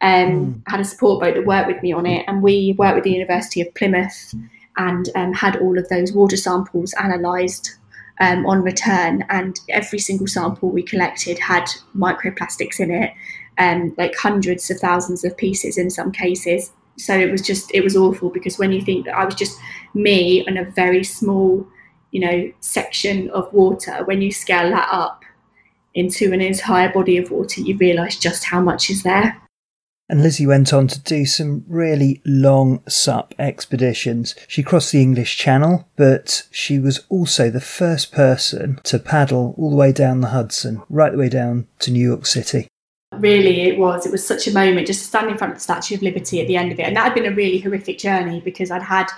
[0.00, 0.62] um, mm.
[0.66, 3.12] had a support boat that worked with me on it, and we worked with the
[3.12, 4.34] University of Plymouth
[4.76, 7.76] and um, had all of those water samples analysed
[8.20, 9.24] um, on return.
[9.28, 11.64] And every single sample we collected had
[11.96, 13.12] microplastics in it,
[13.58, 16.72] um, like hundreds of thousands of pieces in some cases.
[16.98, 19.58] So it was just it was awful because when you think that I was just
[19.92, 21.66] me on a very small,
[22.10, 25.22] you know, section of water, when you scale that up
[25.94, 29.40] into an entire body of water, you realise just how much is there.
[30.08, 34.36] And Lizzie went on to do some really long SUP expeditions.
[34.46, 39.70] She crossed the English Channel, but she was also the first person to paddle all
[39.70, 42.68] the way down the Hudson, right the way down to New York City.
[43.18, 44.06] Really, it was.
[44.06, 46.40] It was such a moment just to stand in front of the Statue of Liberty
[46.40, 46.84] at the end of it.
[46.84, 49.08] And that had been a really horrific journey because I'd had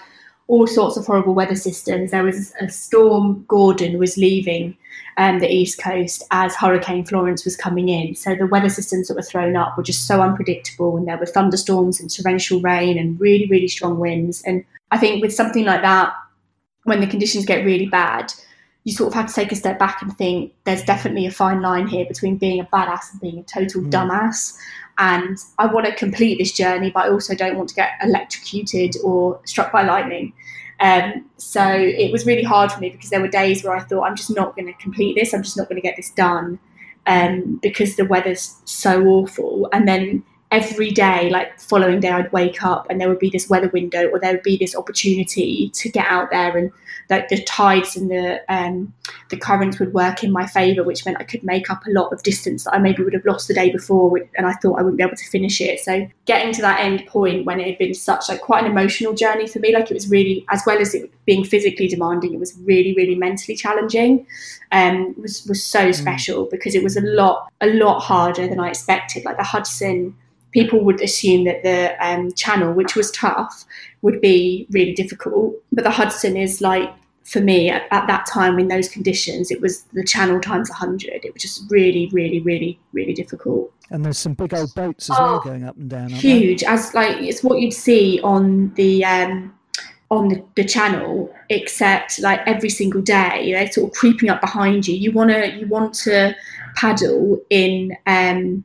[0.46, 2.10] all sorts of horrible weather systems.
[2.10, 4.76] There was a storm, Gordon was leaving
[5.18, 8.14] um, the east coast as Hurricane Florence was coming in.
[8.14, 11.26] So the weather systems that were thrown up were just so unpredictable, and there were
[11.26, 14.42] thunderstorms and torrential rain and really, really strong winds.
[14.42, 16.14] And I think with something like that,
[16.84, 18.32] when the conditions get really bad,
[18.84, 21.60] you sort of have to take a step back and think there's definitely a fine
[21.60, 23.90] line here between being a badass and being a total mm.
[23.90, 24.56] dumbass.
[24.98, 28.96] And I want to complete this journey, but I also don't want to get electrocuted
[29.02, 30.32] or struck by lightning.
[30.80, 34.04] Um, so it was really hard for me because there were days where I thought
[34.04, 35.34] I'm just not going to complete this.
[35.34, 36.58] I'm just not going to get this done
[37.06, 39.68] um, because the weather's so awful.
[39.72, 43.48] And then every day, like following day, I'd wake up and there would be this
[43.48, 46.72] weather window or there would be this opportunity to get out there and
[47.10, 48.92] like the tides and the um,
[49.30, 52.12] the currents would work in my favour, which meant I could make up a lot
[52.12, 54.82] of distance that I maybe would have lost the day before, and I thought I
[54.82, 55.80] wouldn't be able to finish it.
[55.80, 59.14] So getting to that end point when it had been such like quite an emotional
[59.14, 62.40] journey for me, like it was really as well as it being physically demanding, it
[62.40, 64.26] was really really mentally challenging.
[64.70, 65.94] Um, was was so mm.
[65.94, 69.24] special because it was a lot a lot harder than I expected.
[69.24, 70.14] Like the Hudson
[70.52, 73.64] people would assume that the um, channel, which was tough,
[74.02, 75.54] would be really difficult.
[75.72, 76.90] But the Hudson is like,
[77.24, 81.24] for me, at, at that time in those conditions, it was the channel times 100.
[81.24, 83.72] It was just really, really, really, really difficult.
[83.90, 86.08] And there's some big old boats as oh, well going up and down.
[86.08, 86.70] Huge, there?
[86.70, 89.54] as like it's what you'd see on the um,
[90.10, 94.86] on the, the, channel, except like every single day, they're sort of creeping up behind
[94.86, 94.94] you.
[94.94, 96.34] You wanna you want to
[96.76, 98.64] paddle in um,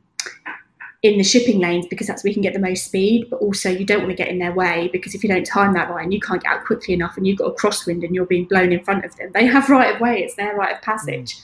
[1.04, 3.68] in the shipping lanes because that's where you can get the most speed, but also
[3.68, 6.02] you don't want to get in their way because if you don't time that right
[6.02, 8.46] and you can't get out quickly enough and you've got a crosswind and you're being
[8.46, 11.36] blown in front of them, they have right of way, it's their right of passage.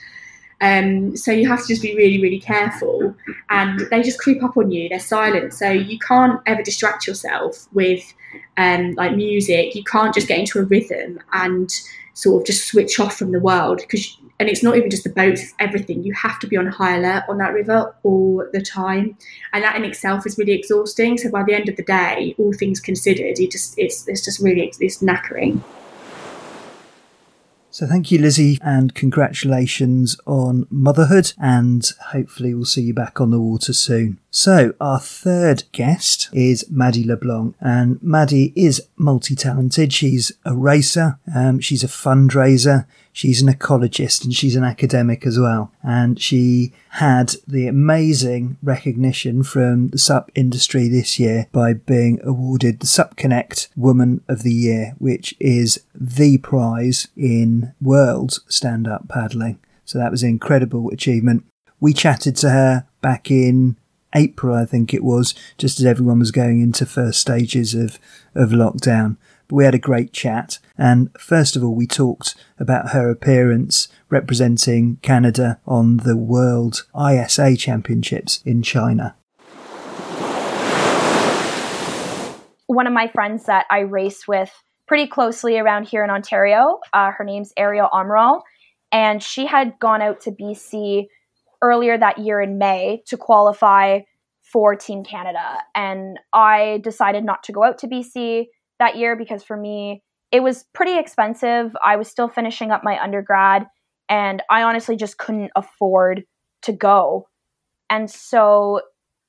[0.63, 3.15] Um, so you have to just be really, really careful.
[3.51, 4.89] And they just creep up on you.
[4.89, 5.53] They're silent.
[5.53, 8.15] So you can't ever distract yourself with
[8.57, 9.75] um, like music.
[9.75, 11.71] You can't just get into a rhythm and
[12.15, 15.11] sort of just switch off from the world because and it's not even just the
[15.11, 16.03] boats it's everything.
[16.03, 19.17] You have to be on high alert on that river all the time.
[19.53, 21.19] And that in itself is really exhausting.
[21.19, 24.41] So by the end of the day all things considered it just it's it's just
[24.41, 25.63] really it's knackering.
[27.73, 33.31] So thank you, Lizzie, and congratulations on motherhood, and hopefully we'll see you back on
[33.31, 34.19] the water soon.
[34.31, 39.93] So our third guest is Maddie LeBlanc, and Maddie is multi-talented.
[39.93, 45.39] She's a racer, um, she's a fundraiser, She's an ecologist and she's an academic as
[45.39, 45.73] well.
[45.83, 52.81] And she had the amazing recognition from the SUP industry this year by being awarded
[52.81, 59.09] the SUP Connect Woman of the Year, which is the prize in world stand up
[59.09, 59.59] paddling.
[59.85, 61.45] So that was an incredible achievement.
[61.81, 63.77] We chatted to her back in
[64.15, 67.99] April, I think it was, just as everyone was going into first stages of,
[68.35, 69.17] of lockdown.
[69.49, 70.59] But we had a great chat.
[70.77, 77.57] And first of all, we talked about her appearance representing Canada on the World ISA
[77.57, 79.17] Championships in China.
[82.67, 84.53] One of my friends that I race with
[84.87, 88.43] pretty closely around here in Ontario, uh, her name's Ariel Amaral,
[88.93, 91.07] and she had gone out to BC
[91.63, 94.01] earlier that year in May to qualify
[94.43, 95.59] for Team Canada.
[95.75, 98.47] And I decided not to go out to BC
[98.79, 101.77] that year because for me, it was pretty expensive.
[101.85, 103.67] I was still finishing up my undergrad
[104.09, 106.25] and I honestly just couldn't afford
[106.63, 107.29] to go.
[107.89, 108.83] And so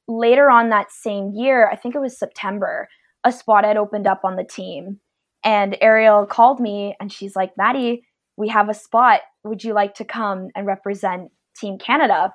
[0.08, 2.88] later on that same year, I think it was September,
[3.24, 5.00] a spot had opened up on the team.
[5.44, 8.04] And Ariel called me and she's like, Maddie,
[8.38, 9.22] we have a spot.
[9.44, 11.32] Would you like to come and represent
[11.62, 12.34] Team Canada?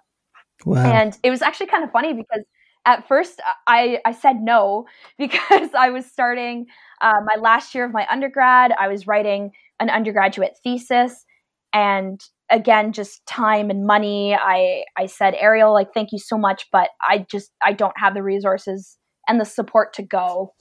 [0.64, 0.84] Wow.
[0.84, 2.44] And it was actually kind of funny because
[2.86, 4.86] at first I, I said no
[5.18, 6.66] because I was starting
[7.02, 8.72] uh, my last year of my undergrad.
[8.78, 11.24] I was writing an undergraduate thesis.
[11.72, 14.34] And again, just time and money.
[14.34, 18.14] I, I said, Ariel, like, thank you so much, but I just, I don't have
[18.14, 18.96] the resources
[19.28, 20.54] and the support to go.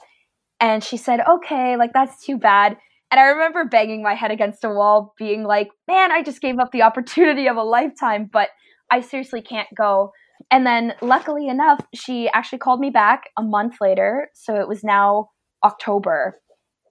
[0.60, 2.78] And she said, okay, like, that's too bad.
[3.12, 6.60] And I remember banging my head against a wall, being like, man, I just gave
[6.60, 8.50] up the opportunity of a lifetime, but
[8.92, 10.12] I seriously can't go.
[10.52, 14.30] And then, luckily enough, she actually called me back a month later.
[14.34, 15.30] So it was now
[15.64, 16.42] October.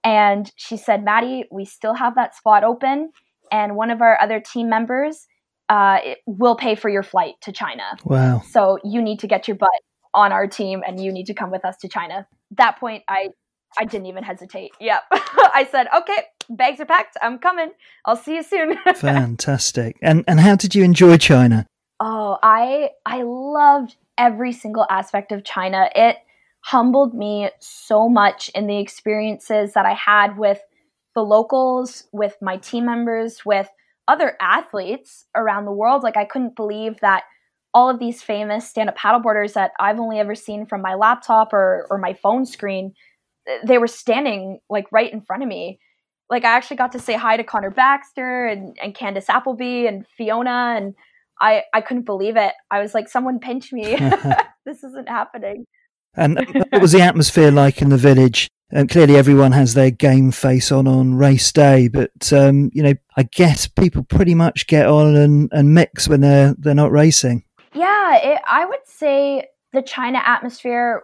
[0.03, 3.11] And she said, Maddie, we still have that spot open.
[3.51, 5.27] And one of our other team members
[5.69, 7.83] uh, will pay for your flight to China.
[8.03, 8.41] Wow.
[8.49, 9.69] So you need to get your butt
[10.13, 12.27] on our team and you need to come with us to China.
[12.51, 13.29] That point, I
[13.77, 14.71] I didn't even hesitate.
[14.79, 15.03] Yep.
[15.11, 17.17] I said, okay, bags are packed.
[17.21, 17.71] I'm coming.
[18.05, 18.77] I'll see you soon.
[18.95, 19.97] Fantastic.
[20.01, 21.65] And and how did you enjoy China?
[21.99, 25.89] Oh, I I loved every single aspect of China.
[25.95, 26.17] It
[26.61, 30.59] humbled me so much in the experiences that I had with
[31.13, 33.69] the locals, with my team members, with
[34.07, 36.03] other athletes around the world.
[36.03, 37.23] Like I couldn't believe that
[37.73, 41.87] all of these famous stand-up paddleboarders that I've only ever seen from my laptop or
[41.89, 42.93] or my phone screen,
[43.65, 45.79] they were standing like right in front of me.
[46.29, 50.05] Like I actually got to say hi to Connor Baxter and, and Candice Appleby and
[50.17, 50.95] Fiona and
[51.39, 52.53] I, I couldn't believe it.
[52.71, 53.95] I was like, someone pinch me.
[54.65, 55.65] this isn't happening.
[56.15, 56.37] And
[56.69, 58.47] what was the atmosphere like in the village?
[58.71, 62.93] And clearly, everyone has their game face on on race day, but um, you know,
[63.15, 67.43] I guess people pretty much get on and, and mix when they're they're not racing.
[67.73, 71.03] Yeah, it, I would say the China atmosphere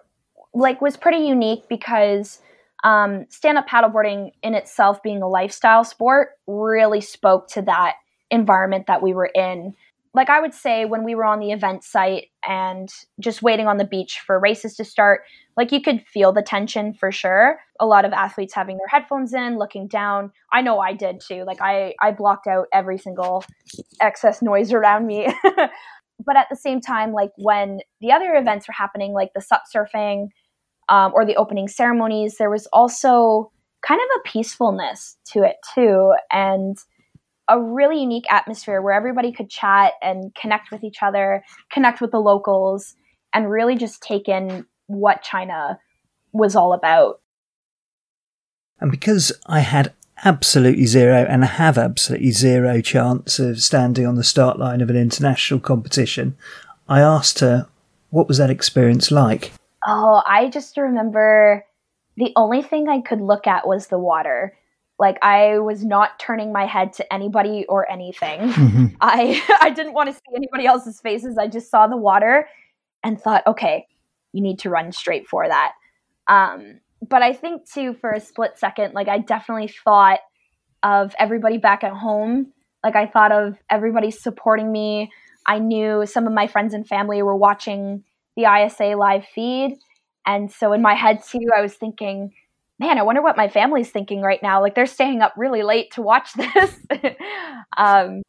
[0.54, 2.40] like was pretty unique because
[2.84, 7.96] um, stand up paddleboarding in itself, being a lifestyle sport, really spoke to that
[8.30, 9.76] environment that we were in
[10.14, 13.78] like I would say when we were on the event site and just waiting on
[13.78, 15.22] the beach for races to start,
[15.56, 17.60] like you could feel the tension for sure.
[17.80, 20.32] A lot of athletes having their headphones in, looking down.
[20.52, 21.44] I know I did too.
[21.46, 23.46] Like I I blocked out every single
[24.02, 25.28] excess noise around me.
[26.26, 29.64] but at the same time, like when the other events were happening, like the sup
[29.74, 30.28] surfing
[30.90, 33.52] um, or the opening ceremonies, there was also
[33.86, 36.14] kind of a peacefulness to it too.
[36.32, 36.78] And
[37.48, 42.12] a really unique atmosphere where everybody could chat and connect with each other, connect with
[42.12, 42.96] the locals,
[43.34, 45.78] and really just take in what China
[46.32, 47.20] was all about.
[48.80, 54.24] And because I had absolutely zero and have absolutely zero chance of standing on the
[54.24, 56.38] start line of an international competition,
[56.88, 57.68] I asked her,
[58.12, 59.52] what was that experience like?
[59.86, 61.66] Oh, I just remember
[62.18, 64.56] the only thing I could look at was the water
[65.00, 68.40] Like I was not turning my head to anybody or anything.
[68.52, 68.86] Mm-hmm.
[69.02, 71.38] I I didn't want to see anybody else's faces.
[71.38, 72.48] I just saw the water
[73.04, 73.88] and thought, okay,
[74.34, 75.74] you need to run straight for that.
[76.28, 80.20] Um, but I think too, for a split second, like I definitely thought
[80.84, 82.54] of everybody back at home.
[82.84, 85.12] Like I thought of everybody supporting me.
[85.48, 88.04] I knew some of my friends and family were watching
[88.42, 89.78] the ISA live feed.
[90.26, 92.32] And so in my head too, I was thinking,
[92.80, 94.62] man, I wonder what my family's thinking right now.
[94.62, 96.76] Like they're staying up really late to watch this.
[97.78, 98.22] um,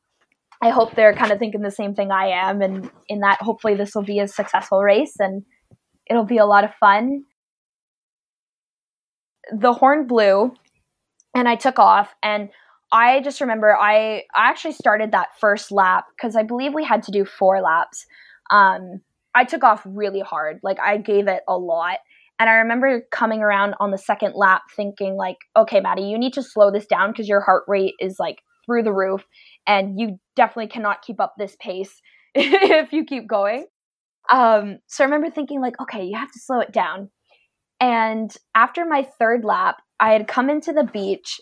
[0.63, 2.63] I hope they're kind of thinking the same thing I am.
[2.63, 5.43] And in that, hopefully, this will be a successful race and
[6.09, 7.25] it'll be a lot of fun.
[9.53, 10.55] The horn blew
[11.35, 12.15] and I took off.
[12.23, 12.51] And
[12.93, 17.03] I just remember I, I actually started that first lap because I believe we had
[17.05, 18.07] to do four laps.
[18.51, 19.01] Um,
[19.35, 20.61] I took off really hard.
[20.63, 21.99] Like I gave it a lot.
[22.39, 26.33] And I remember coming around on the second lap thinking like, okay, Maddie, you need
[26.35, 29.25] to slow this down because your heart rate is like through the roof
[29.67, 32.01] and you definitely cannot keep up this pace
[32.35, 33.67] if you keep going.
[34.31, 37.11] Um, so I remember thinking like, okay, you have to slow it down.
[37.81, 41.41] And after my third lap, I had come into the beach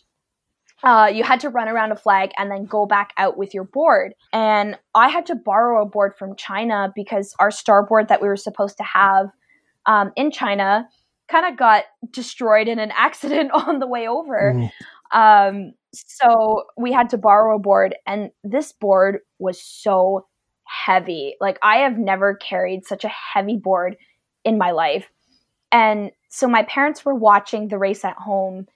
[0.82, 3.64] uh, you had to run around a flag and then go back out with your
[3.64, 4.14] board.
[4.32, 8.36] And I had to borrow a board from China because our starboard that we were
[8.36, 9.30] supposed to have
[9.86, 10.88] um, in China
[11.30, 14.54] kind of got destroyed in an accident on the way over.
[14.54, 14.70] Mm.
[15.12, 20.26] Um, so we had to borrow a board, and this board was so
[20.64, 21.34] heavy.
[21.40, 23.96] Like, I have never carried such a heavy board
[24.44, 25.10] in my life.
[25.72, 28.66] And so my parents were watching the race at home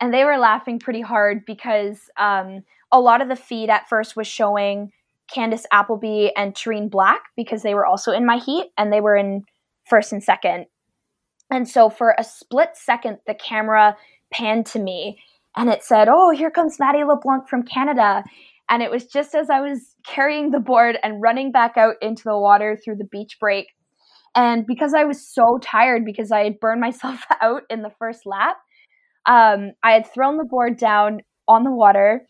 [0.00, 4.16] and they were laughing pretty hard because um, a lot of the feed at first
[4.16, 4.90] was showing
[5.34, 9.16] Candice Appleby and Terrene Black because they were also in my heat and they were
[9.16, 9.44] in
[9.88, 10.66] first and second.
[11.50, 13.96] And so for a split second, the camera
[14.32, 15.18] panned to me
[15.56, 18.24] and it said, Oh, here comes Maddie LeBlanc from Canada.
[18.68, 22.22] And it was just as I was carrying the board and running back out into
[22.24, 23.66] the water through the beach break.
[24.36, 28.26] And because I was so tired because I had burned myself out in the first
[28.26, 28.56] lap,
[29.26, 32.26] um, I had thrown the board down on the water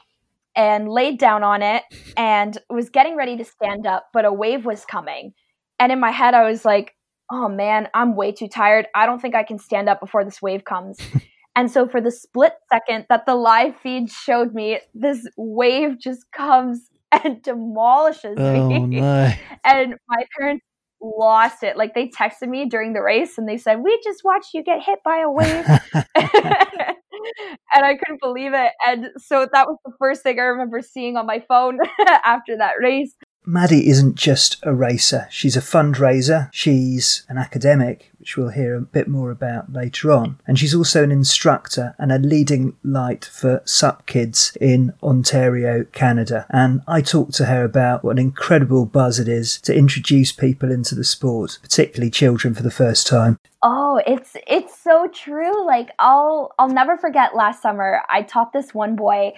[0.56, 1.84] and laid down on it
[2.16, 5.32] and was getting ready to stand up, but a wave was coming.
[5.78, 6.94] And in my head, I was like,
[7.30, 8.86] oh man, I'm way too tired.
[8.94, 10.98] I don't think I can stand up before this wave comes.
[11.56, 16.30] and so, for the split second that the live feed showed me, this wave just
[16.32, 16.90] comes
[17.24, 19.00] and demolishes oh, me.
[19.00, 19.32] No.
[19.64, 20.64] And my parents
[21.02, 21.76] lost it.
[21.76, 24.82] Like they texted me during the race and they said, "We just watched you get
[24.82, 25.66] hit by a wave,"
[27.74, 28.72] and I couldn't believe it.
[28.86, 31.78] And so that was the first thing I remember seeing on my phone
[32.24, 33.14] after that race.
[33.46, 38.82] Maddie isn't just a racer, she's a fundraiser, she's an academic, which we'll hear a
[38.82, 43.62] bit more about later on, and she's also an instructor and a leading light for
[43.64, 46.46] SUP kids in Ontario, Canada.
[46.50, 50.70] And I talked to her about what an incredible buzz it is to introduce people
[50.70, 53.38] into the sport, particularly children for the first time.
[53.62, 55.66] Oh, it's it's so true.
[55.66, 59.32] Like I'll I'll never forget last summer I taught this one boy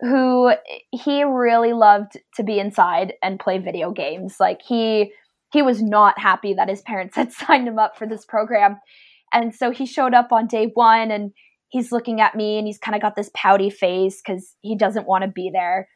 [0.00, 0.52] who
[0.92, 4.36] he really loved to be inside and play video games.
[4.38, 5.12] Like he
[5.52, 8.78] he was not happy that his parents had signed him up for this program.
[9.32, 11.32] And so he showed up on day 1 and
[11.68, 15.06] he's looking at me and he's kind of got this pouty face cuz he doesn't
[15.06, 15.88] want to be there.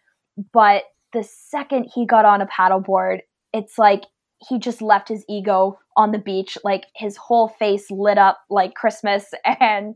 [0.53, 3.21] But the second he got on a paddleboard,
[3.53, 4.05] it's like
[4.49, 8.75] he just left his ego on the beach like his whole face lit up like
[8.75, 9.95] Christmas and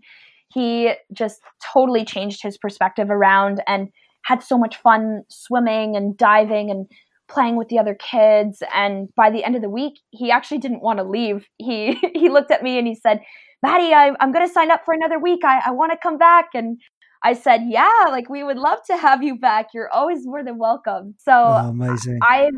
[0.54, 1.40] he just
[1.72, 3.88] totally changed his perspective around and
[4.24, 6.86] had so much fun swimming and diving and
[7.28, 8.62] playing with the other kids.
[8.74, 11.46] And by the end of the week he actually didn't want to leave.
[11.58, 13.20] He he looked at me and he said
[13.62, 15.40] maddie I, i'm going to sign up for another week.
[15.44, 16.50] I, I want to come back.
[16.54, 16.78] And
[17.22, 19.68] i said yeah like we would love to have you back.
[19.74, 21.14] You're always more than welcome.
[21.18, 22.18] So oh, amazing.
[22.22, 22.50] I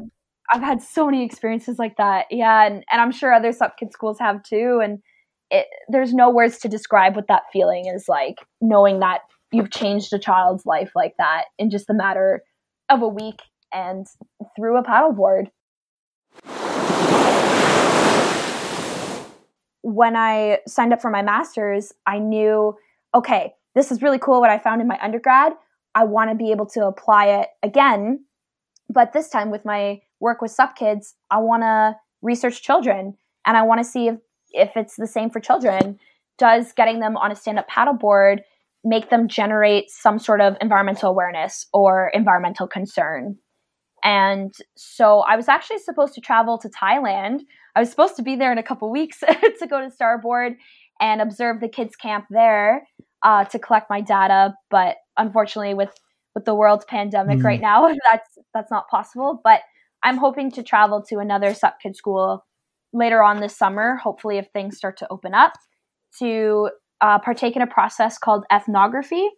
[0.52, 2.26] i've had so many experiences like that.
[2.30, 4.80] Yeah and, and i'm sure other sup kid schools have too.
[4.82, 4.98] And
[5.50, 9.20] it, there's no words to describe what that feeling is like knowing that
[9.52, 12.42] you've changed a child's life like that in just a matter
[12.90, 13.40] of a week
[13.72, 14.06] and
[14.56, 15.48] through a paddleboard.
[19.82, 22.76] When I signed up for my master's, I knew,
[23.14, 25.52] okay, this is really cool what I found in my undergrad.
[25.94, 28.24] I want to be able to apply it again,
[28.90, 33.16] but this time with my work with SUP kids, I want to research children
[33.46, 34.16] and I want to see if
[34.56, 35.98] if it's the same for children,
[36.38, 38.40] does getting them on a stand up paddleboard
[38.84, 43.36] make them generate some sort of environmental awareness or environmental concern?
[44.04, 47.40] And so I was actually supposed to travel to Thailand.
[47.74, 49.20] I was supposed to be there in a couple weeks
[49.58, 50.54] to go to Starboard
[51.00, 52.86] and observe the kids' camp there
[53.22, 54.54] uh, to collect my data.
[54.70, 55.92] But unfortunately with
[56.34, 57.44] with the world's pandemic Mm.
[57.44, 59.40] right now, that's that's not possible.
[59.42, 59.62] But
[60.02, 62.44] I'm hoping to travel to another SUP Kid school
[62.92, 65.52] later on this summer, hopefully if things start to open up,
[66.18, 66.70] to
[67.00, 69.28] uh, partake in a process called ethnography.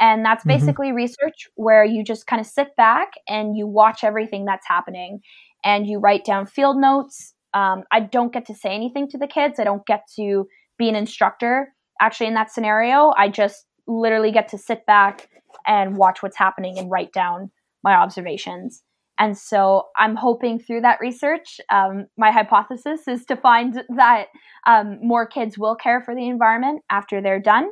[0.00, 0.48] And that's Mhm.
[0.48, 5.20] basically research where you just kind of sit back and you watch everything that's happening
[5.64, 7.34] and you write down field notes.
[7.54, 9.58] Um, I don't get to say anything to the kids.
[9.58, 10.46] I don't get to
[10.76, 11.74] be an instructor.
[12.00, 15.28] Actually, in that scenario, I just literally get to sit back
[15.66, 17.50] and watch what's happening and write down
[17.82, 18.84] my observations.
[19.18, 24.26] And so I'm hoping through that research, um, my hypothesis is to find that
[24.66, 27.68] um, more kids will care for the environment after they're done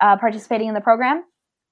[0.00, 1.24] uh, participating in the program.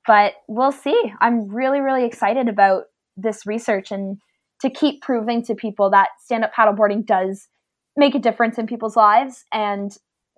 [0.07, 1.13] But we'll see.
[1.21, 2.85] I'm really, really excited about
[3.17, 4.19] this research and
[4.63, 7.49] to keep proving to people that stand up paddleboarding does
[7.97, 9.91] make a difference in people's lives and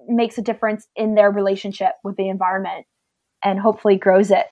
[0.09, 2.87] makes a difference in their relationship with the environment
[3.45, 4.47] and hopefully grows it.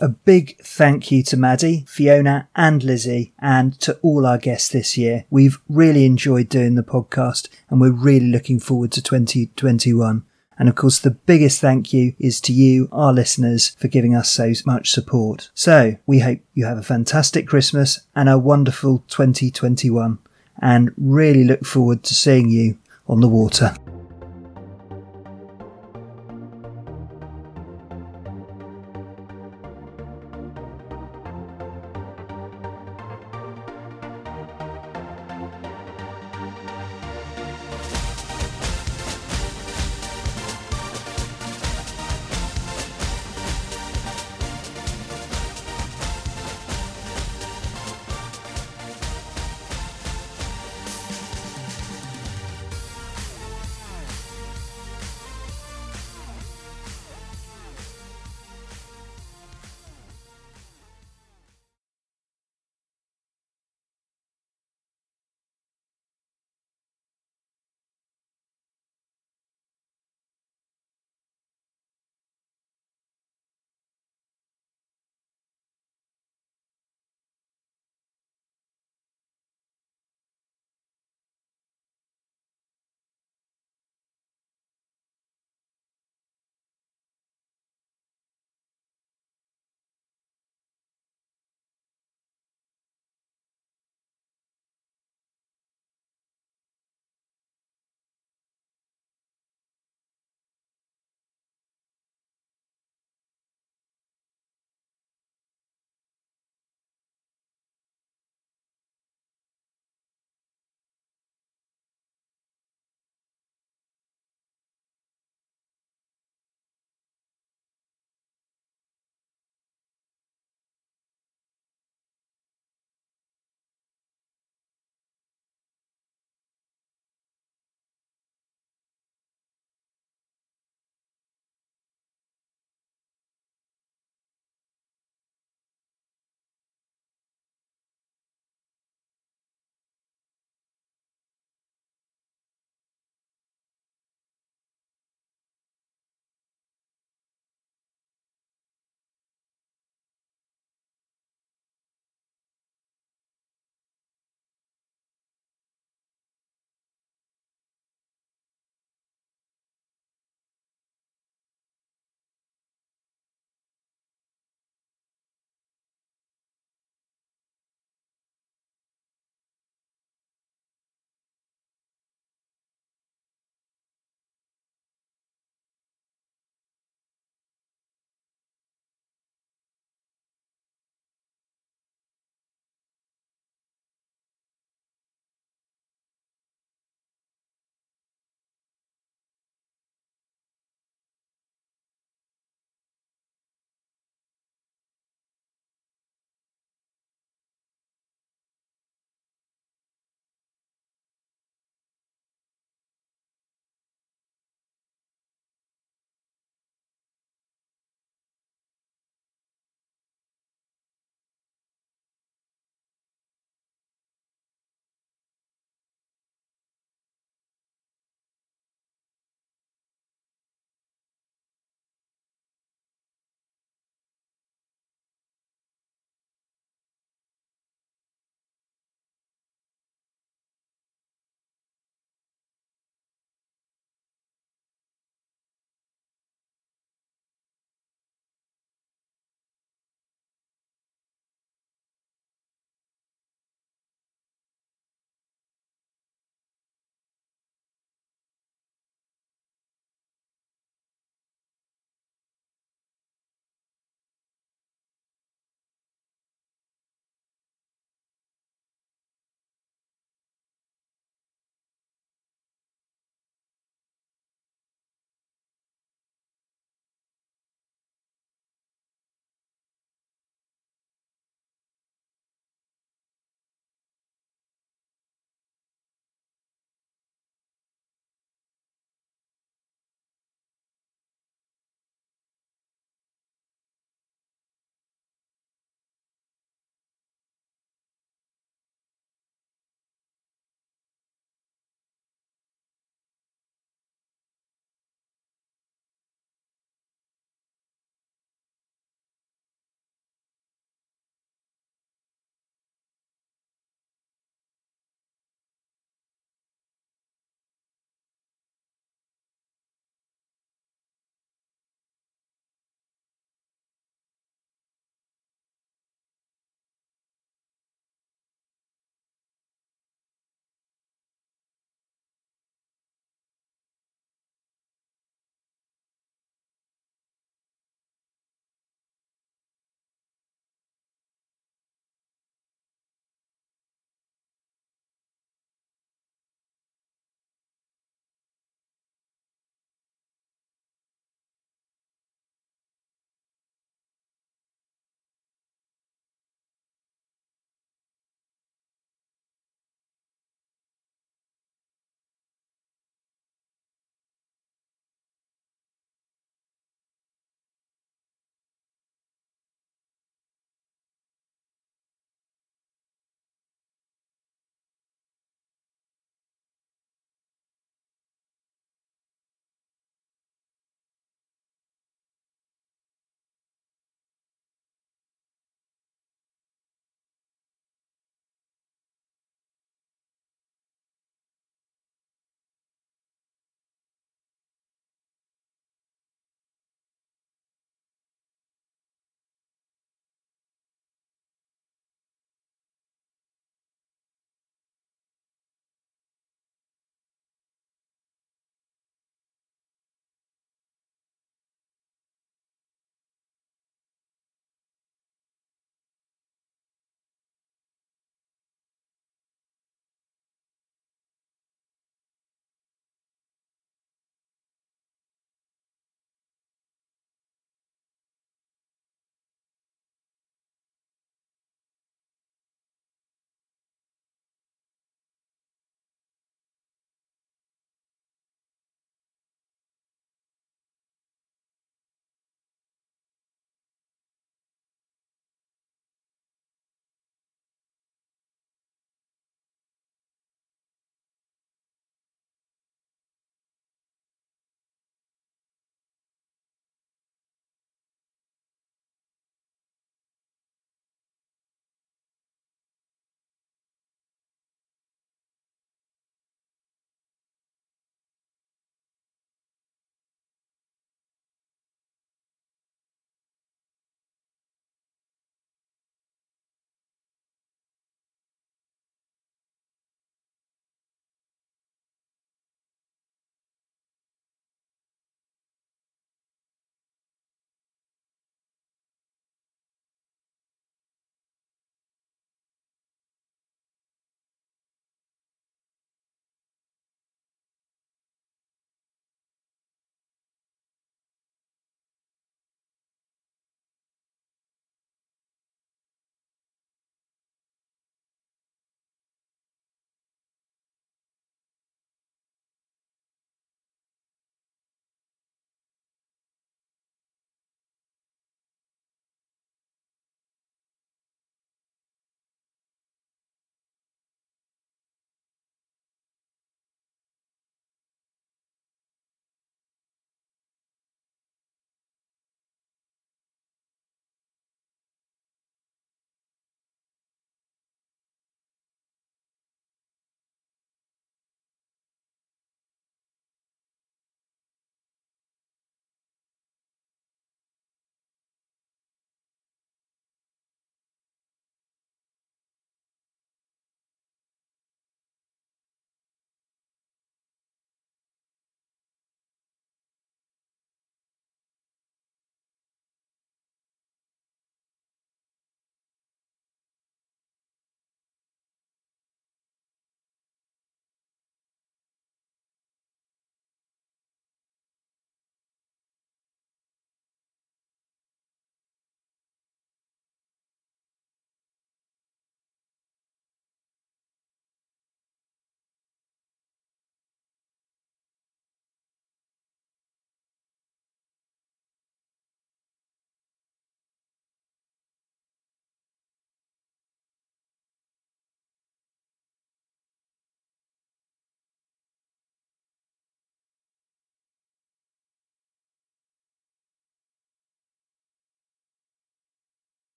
[0.00, 4.96] A big thank you to Maddie, Fiona, and Lizzie, and to all our guests this
[4.96, 5.24] year.
[5.28, 10.24] We've really enjoyed doing the podcast, and we're really looking forward to 2021.
[10.56, 14.30] And of course, the biggest thank you is to you, our listeners, for giving us
[14.30, 15.50] so much support.
[15.52, 20.18] So we hope you have a fantastic Christmas and a wonderful 2021,
[20.62, 22.78] and really look forward to seeing you
[23.08, 23.74] on the water.